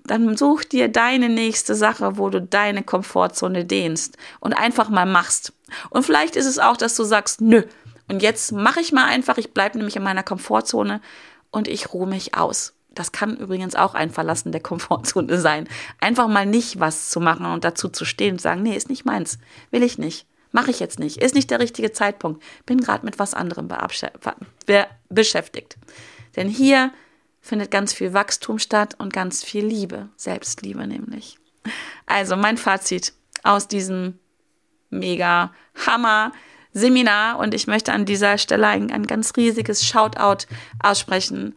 dann 0.04 0.38
such 0.38 0.66
dir 0.66 0.88
deine 0.88 1.30
nächste 1.30 1.76
Sache, 1.76 2.18
wo 2.18 2.30
du 2.30 2.42
deine 2.42 2.84
Komfortzone 2.84 3.66
dehnst 3.66 4.18
und 4.40 4.54
einfach 4.54 4.90
mal 4.90 5.06
machst. 5.06 5.54
Und 5.90 6.04
vielleicht 6.04 6.36
ist 6.36 6.46
es 6.46 6.60
auch, 6.60 6.78
dass 6.78 6.96
du 6.96 7.04
sagst, 7.04 7.42
nö, 7.42 7.64
und 8.08 8.22
jetzt 8.22 8.52
mache 8.52 8.82
ich 8.82 8.92
mal 8.92 9.06
einfach, 9.06 9.38
ich 9.38 9.54
bleibe 9.54 9.78
nämlich 9.78 9.96
in 9.96 10.04
meiner 10.04 10.24
Komfortzone 10.24 11.02
und 11.50 11.68
ich 11.68 11.94
ruhe 11.94 12.08
mich 12.08 12.36
aus. 12.36 12.74
Das 12.96 13.12
kann 13.12 13.38
übrigens 13.38 13.76
auch 13.76 13.94
ein 13.94 14.10
Verlassen 14.10 14.52
der 14.52 14.62
Komfortzone 14.62 15.40
sein. 15.40 15.68
Einfach 16.00 16.28
mal 16.28 16.46
nicht 16.46 16.80
was 16.80 17.10
zu 17.10 17.20
machen 17.20 17.46
und 17.46 17.64
dazu 17.64 17.90
zu 17.90 18.06
stehen 18.06 18.34
und 18.34 18.42
sagen, 18.42 18.64
nee, 18.64 18.76
ist 18.76 18.90
nicht 18.90 19.06
meins, 19.06 19.38
will 19.70 19.84
ich 19.84 19.98
nicht, 19.98 20.26
mache 20.52 20.72
ich 20.72 20.80
jetzt 20.80 20.98
nicht, 20.98 21.18
ist 21.18 21.36
nicht 21.36 21.52
der 21.52 21.60
richtige 21.60 21.92
Zeitpunkt, 21.92 22.42
bin 22.66 22.80
gerade 22.80 23.06
mit 23.06 23.20
was 23.20 23.34
anderem 23.34 23.70
beschäftigt. 25.10 25.78
Denn 26.36 26.48
hier 26.48 26.92
findet 27.42 27.70
ganz 27.70 27.94
viel 27.94 28.14
Wachstum 28.14 28.58
statt 28.58 28.96
und 28.98 29.14
ganz 29.14 29.44
viel 29.44 29.66
Liebe, 29.66 30.10
Selbstliebe 30.16 30.88
nämlich. 30.88 31.38
Also 32.06 32.36
mein 32.36 32.58
Fazit 32.58 33.14
aus 33.44 33.68
diesem 33.68 34.18
mega 34.90 35.54
Hammer 35.86 36.32
Seminar 36.74 37.40
und 37.40 37.54
ich 37.54 37.68
möchte 37.68 37.94
an 37.94 38.06
dieser 38.06 38.38
Stelle 38.38 38.68
ein, 38.68 38.92
ein 38.92 39.08
ganz 39.08 39.32
riesiges 39.38 39.86
Shoutout 39.86 40.46
aussprechen 40.84 41.56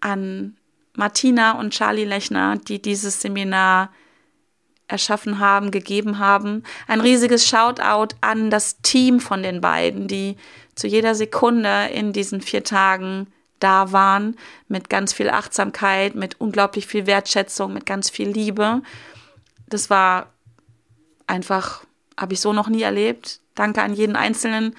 an 0.00 0.56
Martina 0.94 1.52
und 1.52 1.72
Charlie 1.72 2.04
Lechner, 2.04 2.56
die 2.56 2.82
dieses 2.82 3.20
Seminar 3.20 3.90
erschaffen 4.88 5.38
haben, 5.38 5.70
gegeben 5.70 6.18
haben. 6.18 6.64
Ein 6.86 7.00
riesiges 7.00 7.46
Shoutout 7.46 8.16
an 8.20 8.50
das 8.50 8.80
Team 8.80 9.20
von 9.20 9.42
den 9.42 9.60
beiden, 9.60 10.08
die 10.08 10.36
zu 10.74 10.86
jeder 10.86 11.14
Sekunde 11.14 11.88
in 11.92 12.12
diesen 12.12 12.40
vier 12.40 12.64
Tagen 12.64 13.28
da 13.60 13.92
waren, 13.92 14.36
mit 14.68 14.88
ganz 14.88 15.12
viel 15.12 15.30
Achtsamkeit, 15.30 16.14
mit 16.14 16.40
unglaublich 16.40 16.86
viel 16.86 17.06
Wertschätzung, 17.06 17.72
mit 17.72 17.86
ganz 17.86 18.08
viel 18.08 18.28
Liebe. 18.28 18.82
Das 19.68 19.90
war 19.90 20.32
einfach, 21.26 21.84
habe 22.16 22.34
ich 22.34 22.40
so 22.40 22.52
noch 22.52 22.68
nie 22.68 22.82
erlebt. 22.82 23.40
Danke 23.54 23.82
an 23.82 23.94
jeden 23.94 24.16
Einzelnen 24.16 24.74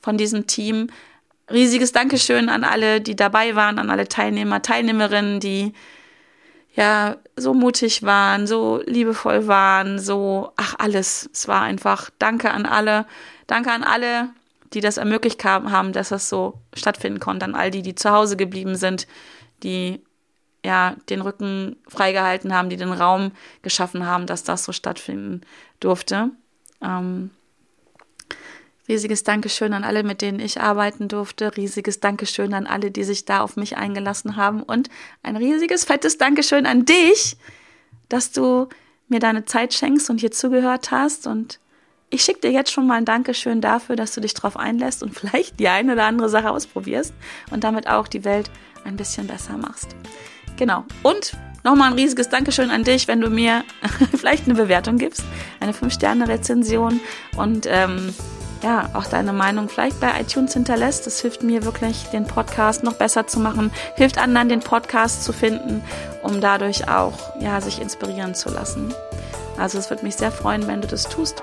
von 0.00 0.16
diesem 0.16 0.46
Team. 0.46 0.88
Riesiges 1.50 1.92
Dankeschön 1.92 2.48
an 2.48 2.64
alle, 2.64 3.00
die 3.00 3.16
dabei 3.16 3.54
waren, 3.54 3.78
an 3.78 3.90
alle 3.90 4.08
Teilnehmer, 4.08 4.60
Teilnehmerinnen, 4.60 5.40
die 5.40 5.72
ja 6.74 7.16
so 7.36 7.54
mutig 7.54 8.02
waren, 8.02 8.46
so 8.46 8.82
liebevoll 8.86 9.46
waren, 9.48 9.98
so, 9.98 10.52
ach 10.56 10.74
alles. 10.78 11.28
Es 11.32 11.48
war 11.48 11.62
einfach 11.62 12.10
Danke 12.18 12.50
an 12.50 12.66
alle. 12.66 13.06
Danke 13.46 13.72
an 13.72 13.82
alle, 13.82 14.28
die 14.74 14.80
das 14.80 14.98
ermöglicht 14.98 15.42
haben, 15.44 15.92
dass 15.92 16.10
das 16.10 16.28
so 16.28 16.60
stattfinden 16.74 17.20
konnte, 17.20 17.46
an 17.46 17.54
all 17.54 17.70
die, 17.70 17.82
die 17.82 17.94
zu 17.94 18.10
Hause 18.10 18.36
geblieben 18.36 18.76
sind, 18.76 19.06
die 19.62 20.02
ja 20.64 20.96
den 21.08 21.22
Rücken 21.22 21.76
freigehalten 21.88 22.54
haben, 22.54 22.68
die 22.68 22.76
den 22.76 22.92
Raum 22.92 23.32
geschaffen 23.62 24.04
haben, 24.06 24.26
dass 24.26 24.44
das 24.44 24.64
so 24.64 24.72
stattfinden 24.72 25.40
durfte. 25.80 26.30
Ähm, 26.82 27.30
riesiges 28.88 29.22
Dankeschön 29.22 29.72
an 29.72 29.84
alle, 29.84 30.02
mit 30.02 30.22
denen 30.22 30.40
ich 30.40 30.60
arbeiten 30.60 31.08
durfte. 31.08 31.56
Riesiges 31.56 32.00
Dankeschön 32.00 32.54
an 32.54 32.66
alle, 32.66 32.90
die 32.90 33.04
sich 33.04 33.24
da 33.24 33.40
auf 33.40 33.56
mich 33.56 33.76
eingelassen 33.76 34.36
haben. 34.36 34.62
Und 34.62 34.88
ein 35.22 35.36
riesiges, 35.36 35.84
fettes 35.84 36.18
Dankeschön 36.18 36.66
an 36.66 36.84
dich, 36.84 37.36
dass 38.08 38.32
du 38.32 38.68
mir 39.08 39.20
deine 39.20 39.44
Zeit 39.44 39.74
schenkst 39.74 40.10
und 40.10 40.20
hier 40.20 40.30
zugehört 40.30 40.90
hast 40.90 41.26
und 41.26 41.60
ich 42.10 42.22
schicke 42.22 42.40
dir 42.40 42.50
jetzt 42.50 42.72
schon 42.72 42.86
mal 42.86 42.94
ein 42.94 43.04
Dankeschön 43.04 43.60
dafür, 43.60 43.96
dass 43.96 44.14
du 44.14 44.20
dich 44.20 44.34
darauf 44.34 44.56
einlässt 44.56 45.02
und 45.02 45.14
vielleicht 45.18 45.60
die 45.60 45.68
eine 45.68 45.92
oder 45.92 46.04
andere 46.04 46.28
Sache 46.28 46.50
ausprobierst 46.50 47.12
und 47.50 47.64
damit 47.64 47.86
auch 47.88 48.08
die 48.08 48.24
Welt 48.24 48.50
ein 48.84 48.96
bisschen 48.96 49.26
besser 49.26 49.56
machst. 49.56 49.94
Genau. 50.56 50.84
Und 51.02 51.32
nochmal 51.64 51.90
ein 51.90 51.98
riesiges 51.98 52.28
Dankeschön 52.28 52.70
an 52.70 52.84
dich, 52.84 53.08
wenn 53.08 53.20
du 53.20 53.28
mir 53.28 53.64
vielleicht 54.16 54.46
eine 54.46 54.54
Bewertung 54.54 54.96
gibst, 54.96 55.22
eine 55.60 55.72
5-Sterne-Rezension 55.72 57.00
und 57.36 57.66
ähm, 57.68 58.14
ja, 58.62 58.90
auch 58.94 59.06
deine 59.06 59.32
Meinung 59.32 59.68
vielleicht 59.68 60.00
bei 60.00 60.20
iTunes 60.20 60.52
hinterlässt. 60.52 61.06
Das 61.06 61.20
hilft 61.20 61.42
mir 61.42 61.64
wirklich, 61.64 62.04
den 62.12 62.26
Podcast 62.26 62.82
noch 62.82 62.94
besser 62.94 63.26
zu 63.26 63.40
machen, 63.40 63.70
hilft 63.94 64.18
anderen, 64.18 64.48
den 64.48 64.60
Podcast 64.60 65.24
zu 65.24 65.32
finden, 65.32 65.82
um 66.22 66.40
dadurch 66.40 66.88
auch 66.88 67.14
ja, 67.40 67.60
sich 67.60 67.80
inspirieren 67.80 68.34
zu 68.34 68.50
lassen. 68.50 68.92
Also 69.56 69.78
es 69.78 69.90
würde 69.90 70.04
mich 70.04 70.16
sehr 70.16 70.32
freuen, 70.32 70.66
wenn 70.66 70.80
du 70.80 70.88
das 70.88 71.08
tust. 71.08 71.42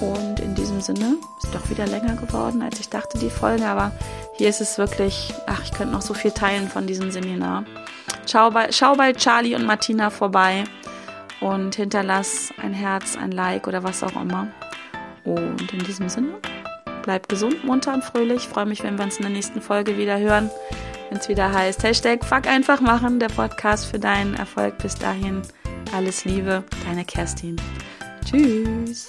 Und 0.00 0.40
in 0.40 0.54
diesem 0.54 0.80
Sinne 0.80 1.16
ist 1.42 1.54
doch 1.54 1.68
wieder 1.68 1.86
länger 1.86 2.16
geworden, 2.16 2.62
als 2.62 2.80
ich 2.80 2.88
dachte, 2.88 3.18
die 3.18 3.28
Folge. 3.28 3.66
Aber 3.66 3.92
hier 4.34 4.48
ist 4.48 4.62
es 4.62 4.78
wirklich, 4.78 5.34
ach, 5.46 5.62
ich 5.62 5.72
könnte 5.72 5.92
noch 5.92 6.02
so 6.02 6.14
viel 6.14 6.30
teilen 6.30 6.68
von 6.68 6.86
diesem 6.86 7.10
Seminar. 7.10 7.64
Schau 8.26 8.50
bei, 8.50 8.72
schau 8.72 8.94
bei 8.94 9.12
Charlie 9.12 9.54
und 9.54 9.66
Martina 9.66 10.08
vorbei 10.08 10.64
und 11.40 11.74
hinterlass 11.74 12.50
ein 12.62 12.72
Herz, 12.72 13.16
ein 13.16 13.32
Like 13.32 13.66
oder 13.66 13.82
was 13.82 14.02
auch 14.02 14.20
immer. 14.20 14.48
Und 15.24 15.72
in 15.72 15.80
diesem 15.80 16.08
Sinne, 16.08 16.34
bleib 17.02 17.28
gesund, 17.28 17.64
munter 17.64 17.94
und 17.94 18.04
fröhlich. 18.04 18.44
Ich 18.44 18.48
freue 18.48 18.66
mich, 18.66 18.82
wenn 18.82 18.96
wir 18.98 19.04
uns 19.04 19.16
in 19.16 19.22
der 19.22 19.32
nächsten 19.32 19.60
Folge 19.60 19.96
wieder 19.96 20.18
hören. 20.18 20.50
Wenn 21.08 21.18
es 21.18 21.28
wieder 21.28 21.52
heißt, 21.52 21.82
Hashtag 21.82 22.24
Fuck 22.24 22.46
einfach 22.46 22.80
machen, 22.80 23.18
der 23.18 23.28
Podcast 23.28 23.86
für 23.86 23.98
deinen 23.98 24.34
Erfolg. 24.34 24.78
Bis 24.78 24.94
dahin, 24.94 25.42
alles 25.94 26.24
Liebe, 26.24 26.62
deine 26.86 27.04
Kerstin. 27.04 27.56
Tschüss. 28.24 29.06